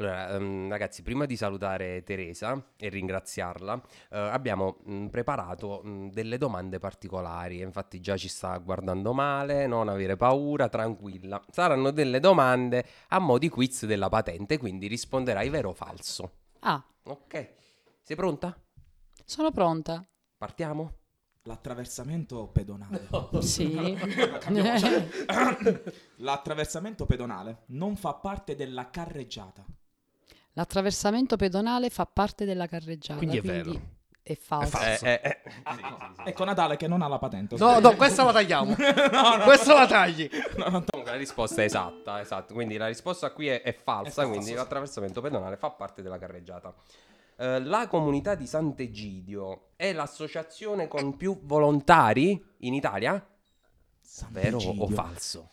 Allora, 0.00 0.28
ehm, 0.34 0.68
ragazzi, 0.68 1.02
prima 1.02 1.26
di 1.26 1.36
salutare 1.36 2.02
Teresa 2.04 2.72
e 2.76 2.88
ringraziarla, 2.88 3.82
eh, 4.10 4.18
abbiamo 4.18 4.78
mh, 4.84 5.06
preparato 5.06 5.80
mh, 5.82 6.10
delle 6.10 6.38
domande 6.38 6.78
particolari. 6.78 7.60
Infatti, 7.60 8.00
già 8.00 8.16
ci 8.16 8.28
sta 8.28 8.56
guardando 8.58 9.12
male, 9.12 9.66
non 9.66 9.88
avere 9.88 10.16
paura, 10.16 10.68
tranquilla. 10.68 11.42
Saranno 11.50 11.90
delle 11.90 12.20
domande 12.20 12.84
a 13.08 13.18
mo' 13.18 13.38
di 13.38 13.48
quiz 13.48 13.86
della 13.86 14.08
patente, 14.08 14.56
quindi 14.58 14.86
risponderai 14.86 15.48
vero 15.48 15.70
o 15.70 15.74
falso. 15.74 16.32
Ah, 16.60 16.82
Ok, 17.04 17.54
sei 18.02 18.16
pronta? 18.16 18.54
sono 19.24 19.50
pronta. 19.50 20.06
Partiamo? 20.36 20.92
L'attraversamento 21.42 22.48
pedonale. 22.48 23.08
Sì. 23.40 23.96
Cambiamo, 24.38 24.78
cioè, 24.78 25.08
L'attraversamento 26.16 27.06
pedonale 27.06 27.62
non 27.68 27.96
fa 27.96 28.14
parte 28.14 28.54
della 28.54 28.90
carreggiata. 28.90 29.64
L'attraversamento 30.52 31.36
pedonale 31.36 31.90
fa 31.90 32.06
parte 32.06 32.44
della 32.44 32.66
carreggiata. 32.66 33.18
Quindi 33.18 33.38
è 33.38 33.42
vero. 33.42 33.96
È 34.22 34.36
falso. 34.36 34.76
falso. 34.76 35.04
Eh, 35.06 35.20
eh, 35.22 35.40
eh. 35.44 35.50
Ecco 36.26 36.44
Natale 36.44 36.76
che 36.76 36.86
non 36.86 37.00
ha 37.00 37.08
la 37.08 37.18
patente. 37.18 37.56
No, 37.56 37.80
no, 37.80 37.96
questa 37.96 38.24
la 38.24 38.32
tagliamo. 38.32 38.74
Questa 39.44 39.72
la 39.72 39.86
tagli. 39.86 40.28
Comunque 40.54 41.04
la 41.04 41.14
risposta 41.14 41.62
è 41.62 41.64
esatta, 41.64 42.20
esatto. 42.20 42.52
Quindi 42.52 42.76
la 42.76 42.88
risposta 42.88 43.30
qui 43.30 43.48
è, 43.48 43.62
è 43.62 43.72
falsa, 43.72 44.10
È 44.10 44.12
falsa, 44.12 44.26
quindi 44.28 44.46
sì. 44.48 44.54
l'attraversamento 44.54 45.22
pedonale 45.22 45.56
fa 45.56 45.70
parte 45.70 46.02
della 46.02 46.18
carreggiata. 46.18 46.74
Eh, 47.36 47.60
la 47.60 47.86
comunità 47.86 48.34
di 48.34 48.46
Sant'Egidio 48.46 49.68
è 49.76 49.92
l'associazione 49.92 50.88
con 50.88 51.16
più 51.16 51.40
volontari 51.44 52.44
in 52.58 52.74
Italia? 52.74 53.24
Vero 54.30 54.58
o 54.58 54.88
falso? 54.88 55.50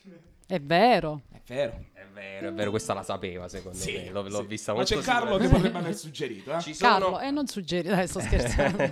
È 0.47 0.59
vero. 0.59 1.21
È 1.31 1.41
vero. 1.45 1.85
È 1.93 2.05
vero, 2.15 2.47
è 2.47 2.53
vero, 2.53 2.69
questa 2.69 2.93
la 2.93 3.03
sapeva 3.03 3.47
secondo 3.49 3.77
Sì, 3.77 3.91
me, 3.93 4.09
l'ho, 4.09 4.21
l'ho 4.27 4.41
sì. 4.41 4.45
vista 4.47 4.73
Ma 4.73 4.83
c'è 4.83 4.97
Carlo 4.99 5.35
che 5.37 5.49
potrebbe 5.49 5.77
aver 5.77 5.95
suggerito, 5.95 6.53
eh? 6.55 6.61
Ci 6.61 6.73
sono, 6.73 6.91
Carlo, 6.91 7.19
e 7.19 7.29
non 7.31 7.45
suggeri, 7.47 7.89
dai, 7.89 8.07
sto 8.07 8.21
scherzando. 8.21 8.83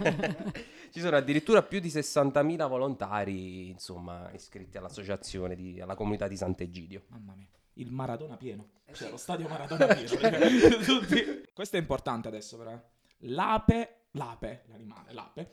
ci 0.91 0.99
sono 0.99 1.15
addirittura 1.15 1.63
più 1.63 1.79
di 1.79 1.87
60.000 1.87 2.67
volontari, 2.67 3.69
insomma, 3.69 4.29
iscritti 4.33 4.77
all'associazione, 4.77 5.55
di- 5.55 5.79
alla 5.79 5.95
comunità 5.95 6.27
di 6.27 6.35
Sant'Egidio. 6.35 7.03
Mamma 7.07 7.33
mia. 7.35 7.47
Il 7.75 7.91
Maradona 7.91 8.35
pieno. 8.35 8.69
Cioè, 8.91 9.09
lo 9.09 9.17
stadio 9.17 9.47
Maradona 9.47 9.85
pieno. 9.87 10.15
perché 10.19 10.77
tutti- 10.83 11.43
Questo 11.53 11.77
è 11.77 11.79
importante 11.79 12.27
adesso, 12.27 12.57
però. 12.57 12.71
eh. 12.71 12.81
L'ape, 13.27 14.07
l'ape, 14.11 14.63
l'animale, 14.67 15.13
l'ape, 15.13 15.49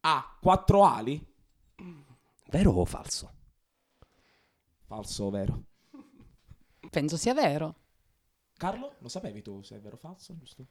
ha 0.00 0.36
quattro 0.40 0.84
ali. 0.86 1.22
Vero 2.50 2.70
o 2.70 2.84
falso? 2.86 3.33
Falso 4.94 5.24
o 5.24 5.30
vero? 5.30 5.62
Penso 6.88 7.16
sia 7.16 7.34
vero. 7.34 7.74
Carlo, 8.56 8.94
lo 9.00 9.08
sapevi 9.08 9.42
tu 9.42 9.60
se 9.62 9.76
è 9.76 9.80
vero 9.80 9.96
o 9.96 9.98
falso, 9.98 10.36
giusto? 10.38 10.66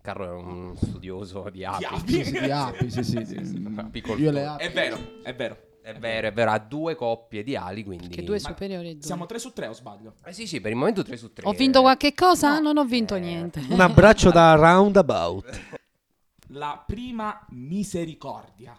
Carlo 0.00 0.24
è 0.24 0.30
un 0.30 0.76
studioso 0.76 1.48
di 1.48 1.64
api. 1.64 1.84
api. 1.84 2.12
Sì, 2.12 2.24
sì, 2.34 2.40
di 2.40 2.50
api, 2.50 2.90
sì, 2.90 3.04
sì. 3.04 3.24
sì. 3.24 3.74
Apicoltore. 3.76 4.22
Io 4.24 4.30
le 4.32 4.44
api. 4.44 4.64
È 4.64 4.72
vero, 4.72 5.22
è 5.22 5.34
vero. 5.36 5.70
È 5.82 5.94
vero, 5.94 6.26
è 6.28 6.32
vero, 6.32 6.50
ha 6.50 6.58
due 6.58 6.94
coppie 6.96 7.42
di 7.42 7.56
ali, 7.56 7.82
quindi... 7.84 8.08
Che 8.08 8.22
due 8.22 8.38
superiori 8.38 8.90
e 8.90 8.92
due. 8.94 9.02
Siamo 9.02 9.26
3 9.26 9.38
su 9.40 9.52
3 9.52 9.66
o 9.66 9.72
sbaglio? 9.72 10.14
Eh 10.24 10.32
sì, 10.32 10.46
sì, 10.46 10.60
per 10.60 10.70
il 10.70 10.76
momento 10.76 11.02
3 11.02 11.16
su 11.16 11.32
3. 11.32 11.46
Ho 11.46 11.52
vinto 11.52 11.80
qualche 11.80 12.14
cosa? 12.14 12.54
No. 12.54 12.72
Non 12.72 12.78
ho 12.78 12.84
vinto 12.84 13.16
Eh. 13.16 13.20
niente. 13.20 13.64
Un 13.68 13.80
abbraccio 13.80 14.30
da 14.30 14.54
Roundabout. 14.54 15.60
La 16.50 16.82
prima 16.84 17.44
misericordia 17.50 18.76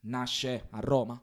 nasce 0.00 0.66
a 0.70 0.80
Roma? 0.80 1.18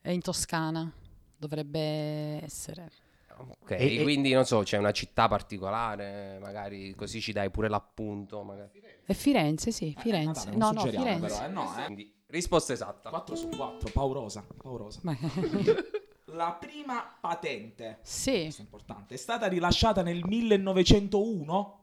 È 0.00 0.10
in 0.10 0.20
Toscana. 0.22 0.90
Dovrebbe 1.36 2.42
essere. 2.44 2.90
Ok, 3.38 3.70
E- 3.72 3.96
e- 3.98 4.02
quindi 4.02 4.32
non 4.32 4.46
so, 4.46 4.62
c'è 4.62 4.78
una 4.78 4.92
città 4.92 5.28
particolare, 5.28 6.38
magari 6.40 6.94
così 6.94 7.20
ci 7.20 7.32
dai 7.32 7.50
pure 7.50 7.68
l'appunto. 7.68 8.42
Magari. 8.42 8.82
È 9.04 9.12
Firenze, 9.12 9.70
sì, 9.72 9.94
Firenze. 9.98 10.50
Natale, 10.50 10.56
no, 10.56 10.64
non 10.64 10.74
no, 10.74 10.80
suggeriamo, 10.80 11.04
Firenze. 11.04 11.34
però, 11.36 11.44
eh, 11.44 11.48
no, 11.52 11.78
eh. 11.78 11.84
Quindi, 11.84 12.14
risposta 12.28 12.72
esatta. 12.72 13.10
4 13.10 13.36
su 13.36 13.48
4, 13.48 13.90
paurosa, 13.92 14.44
paurosa. 14.62 15.00
Ma- 15.02 15.16
La 16.30 16.56
prima 16.58 17.16
patente, 17.20 17.98
sì, 18.02 18.42
questo 18.42 18.60
è 18.60 18.64
importante, 18.64 19.14
è 19.14 19.16
stata 19.16 19.46
rilasciata 19.46 20.02
nel 20.02 20.22
1901? 20.26 21.80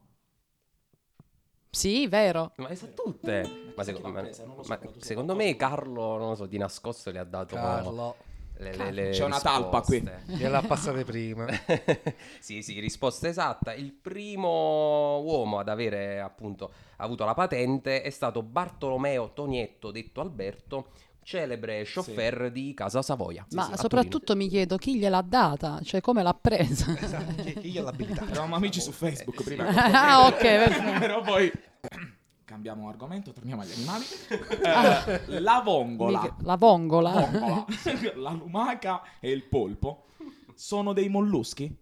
Sì, 1.70 2.08
vero. 2.08 2.52
Ma 2.58 2.68
le 2.68 2.76
sa 2.76 2.88
tutte. 2.88 3.72
Ma, 3.76 3.84
secondo, 3.84 4.12
l'ha 4.12 4.22
ma- 4.68 4.80
so, 4.82 4.94
secondo 4.98 5.34
me 5.34 5.56
Carlo, 5.56 6.18
non 6.18 6.30
lo 6.30 6.36
so, 6.36 6.46
di 6.46 6.58
nascosto 6.58 7.10
le 7.10 7.20
ha 7.20 7.24
dato 7.24 7.56
Carlo, 7.56 8.16
le, 8.64 8.76
le- 8.76 8.92
le 8.92 9.10
C'è 9.12 9.24
una 9.24 9.40
talpa 9.40 9.82
qui. 9.82 10.00
risposte. 10.00 10.24
gliela 10.34 10.62
passate 10.62 11.04
prima. 11.04 11.46
sì, 12.40 12.62
sì, 12.62 12.80
risposta 12.80 13.28
esatta. 13.28 13.74
Il 13.74 13.92
primo 13.92 15.20
uomo 15.22 15.60
ad 15.60 15.70
avere 15.70 16.20
appunto 16.20 16.72
avuto 16.98 17.26
la 17.26 17.34
patente 17.34 18.02
è 18.02 18.10
stato 18.10 18.42
Bartolomeo 18.42 19.32
Tonietto, 19.34 19.92
detto 19.92 20.22
Alberto, 20.22 20.88
celebre 21.24 21.84
chauffeur 21.86 22.50
di 22.52 22.74
Casa 22.74 23.02
Savoia. 23.02 23.46
Sì, 23.48 23.56
Ma 23.56 23.66
sì, 23.66 23.72
a 23.74 23.78
soprattutto 23.78 24.36
mi 24.36 24.48
chiedo 24.50 24.78
chi 24.78 24.98
gliel'ha 24.98 25.22
data, 25.22 25.80
cioè 25.84 26.02
come 26.02 26.24
l'ha 26.24 26.34
presa. 26.34 26.96
Esatto, 27.00 27.44
chi, 27.44 27.54
chi 27.54 27.72
gliel'ha 27.72 27.90
abilitato? 27.90 28.32
Eravamo 28.32 28.56
amici 28.56 28.80
su 28.82 28.92
Facebook 28.92 29.44
prima. 29.44 29.68
ah, 29.68 30.28
ok. 30.28 31.00
Però 31.00 31.22
poi 31.22 31.52
cambiamo 32.54 32.88
argomento, 32.88 33.34
torniamo 33.34 33.64
agli 33.64 33.72
animali. 33.72 34.04
Ah. 34.64 35.02
Eh, 35.28 35.40
la 35.40 35.62
vongola, 35.64 36.22
Mica- 36.22 36.36
La 36.42 36.56
vongola. 36.56 37.12
vongola, 37.12 37.66
la 38.16 38.32
lumaca 38.32 39.02
e 39.20 39.32
il 39.32 39.44
polpo 39.44 40.06
sono 40.54 40.94
dei 40.94 41.10
molluschi? 41.10 41.76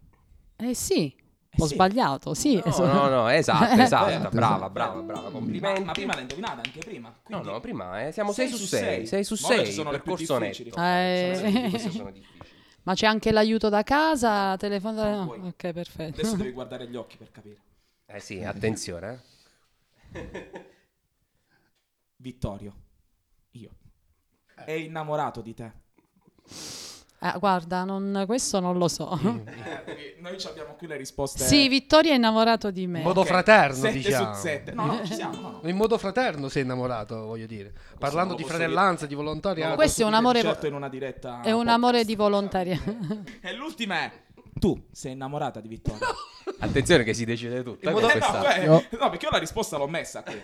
Eh 0.55 0.73
sì, 0.73 1.13
ho 1.57 1.65
sì. 1.67 1.73
sbagliato, 1.73 2.34
sì. 2.34 2.62
No, 2.65 2.86
no, 2.86 3.07
no, 3.10 3.27
esatto, 3.29 3.79
esatto. 3.81 4.07
Esatto, 4.10 4.29
brava, 4.29 4.55
esatto. 4.55 4.69
brava, 4.71 5.01
brava, 5.01 5.21
Ma, 5.23 5.29
complimenti. 5.31 5.84
ma 5.84 5.91
prima 5.91 6.13
l'hai 6.13 6.21
indovinata 6.21 6.62
anche 6.63 6.79
prima. 6.79 7.10
No, 7.10 7.15
quindi- 7.39 7.47
no, 7.49 7.60
prima 7.60 8.05
eh, 8.07 8.12
siamo 8.13 8.31
6 8.31 8.47
Sei 8.47 8.57
su 8.57 8.63
su 8.63 8.69
6, 8.75 8.81
sei. 8.81 9.07
6 9.07 9.23
su 9.23 9.36
Ma 9.41 9.47
ora 9.47 9.57
ci 9.60 9.65
6, 9.65 9.73
sono 9.73 9.91
le 9.91 9.99
più 9.99 10.15
difficili. 10.15 10.69
Eh. 10.69 11.34
Sono- 11.77 11.91
sono 11.91 12.12
difficili. 12.12 12.39
Ma 12.84 12.93
c'è 12.95 13.05
anche 13.07 13.31
l'aiuto 13.31 13.69
da 13.69 13.84
casa, 13.84 14.55
telefono... 14.57 15.03
Non 15.03 15.17
no, 15.19 15.25
puoi. 15.25 15.39
Ok, 15.49 15.71
perfetto. 15.71 16.19
Adesso 16.21 16.36
devi 16.38 16.51
guardare 16.51 16.88
gli 16.88 16.95
occhi 16.95 17.17
per 17.17 17.29
capire. 17.31 17.57
Eh 18.07 18.19
sì, 18.19 18.41
attenzione. 18.43 19.12
eh. 19.12 19.29
Vittorio, 22.17 22.74
io. 23.52 23.71
È 24.56 24.71
innamorato 24.71 25.41
di 25.41 25.54
te. 25.54 25.71
Ah, 27.24 27.38
guarda, 27.38 27.84
non- 27.84 28.24
questo 28.26 28.60
non 28.60 28.78
lo 28.78 28.88
so. 28.88 29.17
Eh, 29.84 30.17
noi 30.19 30.39
ci 30.39 30.47
abbiamo 30.47 30.76
qui 30.76 30.86
le 30.88 30.97
risposte. 30.97 31.43
Sì, 31.43 31.67
Vittorio 31.67 32.12
è 32.12 32.15
innamorato 32.15 32.69
di 32.71 32.86
me. 32.88 33.00
In 33.00 33.04
modo 33.06 33.21
Ok, 33.21 33.28
fraterno, 33.28 33.76
sette 33.76 33.93
diciamo. 33.93 34.34
su 34.36 34.41
7. 34.41 34.71
No, 34.74 34.86
no, 34.86 35.06
ci 35.06 35.13
siamo. 35.13 35.39
No, 35.39 35.60
no. 35.62 35.69
In 35.69 35.76
modo 35.76 35.97
fraterno 35.97 36.47
sei 36.50 36.62
innamorato, 36.63 37.26
voglio 37.26 37.47
dire. 37.47 37.74
Parlando 37.97 38.34
non 38.34 38.41
di 38.41 38.47
fratellanza, 38.47 39.06
di 39.08 39.15
Non 39.15 39.24
volontariato. 39.24 39.69
lo 39.71 39.76
Questo 39.76 40.02
è 40.02 40.06
un 40.06 40.10
dire 40.12 40.19
amore- 40.21 40.41
Certo 40.41 40.67
in 40.67 40.74
una 40.76 40.89
diretta. 40.89 41.41
È 41.41 41.52
un 41.52 41.58
podcast. 41.58 41.67
amore 41.76 42.06
di 42.06 42.15
volontaria. 42.15 42.80
E 43.41 43.54
l'ultima 43.54 43.95
è. 44.02 44.12
Tu 44.62 44.80
sei 44.91 45.13
innamorata 45.13 45.60
di 45.60 45.67
Vittorio? 45.67 46.06
Attenzione 46.62 47.04
che 47.04 47.15
si 47.15 47.26
decide 47.26 47.63
tutto. 47.63 47.89
Eh, 47.89 47.91
Eh, 47.91 48.19
no, 48.19 48.45
eh, 48.52 48.65
No. 48.67 48.84
no, 49.00 49.10
perché 49.10 49.26
io 49.26 49.32
la 49.32 49.39
risposta 49.39 49.78
l'ho 49.78 49.88
messa 49.88 50.21
qui. 50.21 50.39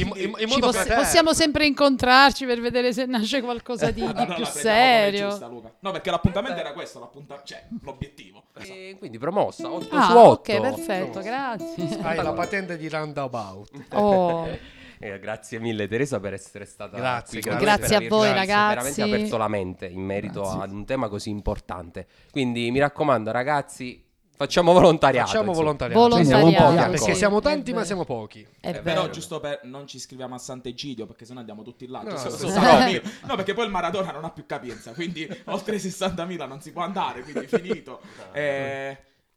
In, 0.00 0.12
in- 0.14 0.34
in 0.38 0.48
modo 0.48 0.70
poss- 0.70 0.86
possiamo 0.94 1.32
sempre 1.32 1.66
incontrarci 1.66 2.46
per 2.46 2.60
vedere 2.60 2.92
se 2.92 3.06
nasce 3.06 3.40
qualcosa 3.42 3.90
di, 3.90 4.00
di 4.02 4.06
Allora 4.06 4.26
la 4.26 4.34
più 4.34 4.44
serio. 4.44 5.30
giusta, 5.30 5.48
Luca. 5.48 5.72
No, 5.80 5.90
perché 5.90 6.10
l'appuntamento 6.12 6.60
era 6.60 6.72
questo, 6.72 7.00
l'appunta- 7.00 7.42
cioè 7.44 7.64
l'obiettivo. 7.82 8.44
E 8.58 8.94
quindi 9.00 9.18
promossa 9.18 9.68
8 9.68 9.84
su 9.84 9.94
Ah, 9.94 10.16
8. 10.16 10.52
ok, 10.52 10.60
perfetto, 10.60 11.20
grazie. 11.20 11.98
Hai 12.02 12.16
la 12.22 12.32
patente 12.32 12.76
di 12.76 12.88
roundabout. 12.88 13.68
Oh, 13.94 14.46
Eh, 14.98 15.18
grazie 15.18 15.58
mille 15.58 15.86
Teresa 15.88 16.20
per 16.20 16.32
essere 16.32 16.64
stata 16.64 16.96
Grazie, 16.96 17.40
qui 17.40 17.50
con 17.50 17.58
grazie. 17.58 17.66
noi, 17.66 17.88
Grazie 17.88 17.98
per 17.98 18.06
a 18.06 18.16
voi, 18.16 18.32
ragazzi. 18.32 18.74
veramente 18.74 19.02
aperto 19.02 19.36
la 19.36 19.48
mente 19.48 19.86
in 19.86 20.00
merito 20.00 20.40
Grazie. 20.42 20.60
ad 20.62 20.70
un 20.72 20.84
tema 20.84 21.08
così 21.08 21.30
importante. 21.30 22.06
Quindi 22.30 22.70
mi 22.70 22.78
raccomando 22.78 23.30
ragazzi, 23.30 24.02
facciamo 24.36 24.72
volontariato. 24.72 25.26
Facciamo 25.28 25.48
insomma. 25.50 25.64
volontariato. 25.64 26.00
volontariato. 26.00 26.46
Siamo 26.48 26.66
un 26.66 26.74
po' 26.74 26.90
Perché 26.90 27.14
siamo 27.14 27.38
è 27.38 27.42
tanti, 27.42 27.72
ma 27.72 27.84
siamo 27.84 28.04
pochi. 28.04 28.46
È 28.60 28.68
Eh, 28.70 28.80
però 28.80 29.08
giusto 29.10 29.40
per 29.40 29.60
non 29.64 29.86
ci 29.86 29.96
iscriviamo 29.96 30.34
a 30.34 30.38
Sant'Egidio 30.38 31.06
perché 31.06 31.24
sennò 31.24 31.40
andiamo 31.40 31.62
tutti 31.62 31.86
là. 31.86 32.02
No, 32.02 32.16
sì. 32.16 32.30
so-. 32.30 32.46
No, 33.26 33.34
perché 33.36 33.54
poi 33.54 33.64
il 33.66 33.70
Maradona 33.70 34.12
non 34.12 34.24
ha 34.24 34.30
più 34.30 34.46
capienza, 34.46 34.92
quindi 34.92 35.28
oltre 35.46 35.76
i 35.76 35.78
60.000 35.78 36.46
non 36.46 36.60
si 36.60 36.72
può 36.72 36.82
andare, 36.82 37.22
quindi 37.22 37.46
finito. 37.46 38.00
Eh, 38.32 38.96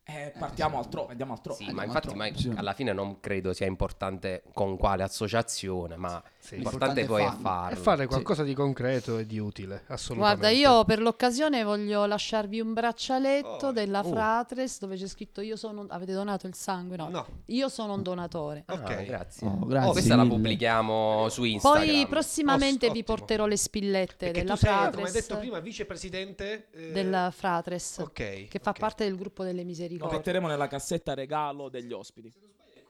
eh, 0.10 0.34
partiamo 0.38 0.78
altrove, 0.80 1.12
andiamo 1.12 1.34
altrove. 1.34 1.58
Sì, 1.58 1.64
ma 1.66 1.84
Andiamo 1.84 1.88
infatti 1.94 2.20
altrove, 2.20 2.54
ma 2.54 2.60
alla 2.60 2.74
fine 2.74 2.94
non 2.94 3.20
credo 3.20 3.54
sia 3.54 3.66
importante 3.68 4.44
con 4.54 4.78
quale 4.78 5.04
associazione, 5.04 5.96
ma 5.96 6.22
l'importante 6.52 7.02
L'importante 7.02 7.02
è 7.02 7.06
poi 7.06 7.24
è 7.24 7.32
farlo. 7.42 7.78
E 7.78 7.82
fare 7.82 8.08
qualcosa 8.08 8.44
di 8.44 8.54
concreto 8.54 9.18
e 9.20 9.26
di 9.26 9.38
utile, 9.40 9.84
assolutamente. 9.88 10.40
Guarda, 10.40 10.58
io 10.58 10.84
per 10.86 11.02
l'occasione 11.02 11.64
voglio 11.64 12.06
lasciarvi 12.06 12.60
un 12.60 12.74
braccialetto 12.74 13.68
Oh, 13.68 13.72
della 13.72 14.00
oh. 14.00 14.10
Fratres 14.10 14.80
dove 14.80 14.96
c'è 14.96 15.08
scritto 15.08 15.42
io 15.42 15.56
sono 15.56 15.86
avete 15.90 16.14
donato 16.14 16.48
il 16.48 16.56
sangue? 16.56 16.96
No. 16.98 17.10
No. 17.10 17.28
Io 17.48 17.68
sono 17.70 17.94
un 17.94 18.02
donatore. 18.04 18.64
Ah, 18.68 18.74
Ok. 18.76 19.04
grazie. 19.06 19.48
Oh, 19.48 19.66
grazie 19.66 19.92
Questa 19.92 20.16
la 20.16 20.24
mille. 20.24 20.36
pubblichiamo 20.36 21.30
su 21.30 21.44
Instagram. 21.44 21.86
Poi 21.86 22.08
prossimamente 22.08 22.90
vi 22.90 23.00
ottimo. 23.00 23.18
porterò 23.18 23.46
le 23.46 23.58
spillette 23.58 24.26
Perché 24.28 24.42
della 24.42 24.54
tu 24.54 24.60
sei, 24.60 24.70
Fratres. 24.70 24.96
come 24.96 25.08
hai 25.08 25.14
detto 25.14 25.38
prima, 25.38 25.60
vicepresidente 25.60 26.68
eh, 26.72 26.92
della 26.92 27.32
Fratres 27.36 27.98
Ok. 28.00 28.48
che 28.48 28.60
fa 28.62 28.70
ok. 28.72 28.80
parte 28.80 29.04
del 29.04 29.16
gruppo 29.18 29.44
delle 29.44 29.62
Lo 29.62 29.68
misericordie. 29.68 30.18
metteremo 30.18 30.48
nella 30.48 30.68
cassetta 30.68 31.14
regalo 31.14 31.70
degli 31.70 31.92
ospiti. 31.92 32.32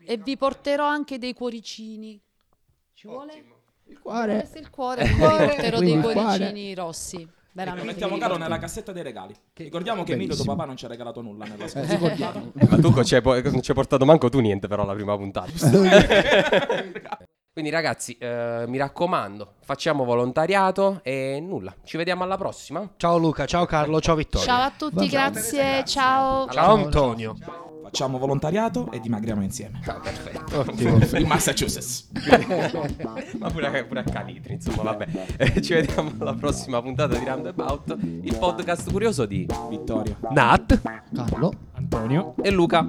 E 0.06 0.18
vi 0.18 0.38
porterò 0.38 0.86
anche 0.88 1.18
dei 1.18 1.34
cuoricini. 1.34 2.20
Ci 3.00 3.08
vuole? 3.08 3.32
Il 3.86 3.98
cuore. 3.98 4.46
Il 4.56 4.70
cuore, 4.70 5.06
dei 5.06 5.72
Quindi 5.72 5.92
il 5.94 6.02
cuore. 6.02 6.14
cuoricini 6.16 6.76
rossi. 6.76 7.26
Lo 7.54 7.84
mettiamo 7.86 8.18
caro 8.18 8.36
nella 8.36 8.58
cassetta 8.58 8.92
dei 8.92 9.04
regali. 9.04 9.34
Ricordiamo 9.54 10.04
che 10.04 10.12
Emilio 10.14 10.36
tuo 10.36 10.44
papà 10.44 10.66
non 10.66 10.76
ci 10.76 10.84
ha 10.84 10.90
regalato 10.90 11.22
nulla 11.22 11.46
nella 11.46 11.64
Eh, 11.64 11.70
scorsa 11.70 11.94
ricordiamo. 11.94 12.52
Ma 12.56 12.76
tu 12.78 12.90
non 12.90 13.06
ci 13.06 13.16
hai 13.16 13.22
portato 13.74 14.04
manco 14.04 14.28
tu 14.28 14.40
niente 14.42 14.68
però 14.68 14.84
alla 14.84 14.96
prima 14.96 15.16
puntata. 15.16 15.50
Quindi 17.54 17.70
ragazzi, 17.70 18.18
eh, 18.20 18.66
mi 18.68 18.78
raccomando, 18.78 19.54
facciamo 19.64 20.04
volontariato 20.04 21.00
e 21.02 21.40
nulla. 21.42 21.74
Ci 21.86 21.96
vediamo 21.96 22.24
alla 22.24 22.36
prossima. 22.36 22.96
Ciao 22.98 23.18
Luca, 23.18 23.46
ciao 23.46 23.66
Carlo, 23.66 24.02
ciao 24.02 24.16
Vittorio. 24.16 24.46
Ciao 24.46 24.62
a 24.64 24.74
tutti, 24.76 25.10
Ciao, 25.10 25.32
grazie, 25.32 25.86
ciao. 25.86 26.50
Ciao 26.50 26.76
Antonio. 26.76 27.69
Facciamo 27.90 28.20
volontariato 28.20 28.92
e 28.92 29.00
dimagriamo 29.00 29.42
insieme. 29.42 29.82
Ah, 29.86 29.94
perfetto. 29.96 30.60
Ottimo. 30.60 31.00
In 31.18 31.26
Massachusetts. 31.26 32.08
Ma 33.40 33.50
pure, 33.50 33.84
pure 33.86 34.00
a 34.02 34.04
Calitri, 34.04 34.54
insomma, 34.54 34.84
vabbè. 34.84 35.08
Eh, 35.38 35.62
ci 35.62 35.74
vediamo 35.74 36.12
alla 36.20 36.36
prossima 36.36 36.80
puntata 36.84 37.18
di 37.18 37.26
Roundabout, 37.26 37.98
il 38.22 38.38
podcast 38.38 38.92
curioso 38.92 39.26
di 39.26 39.48
Vittorio. 39.70 40.18
Nat. 40.30 40.82
Carlo. 41.12 41.52
Antonio. 41.74 42.36
e 42.44 42.52
Luca. 42.52 42.88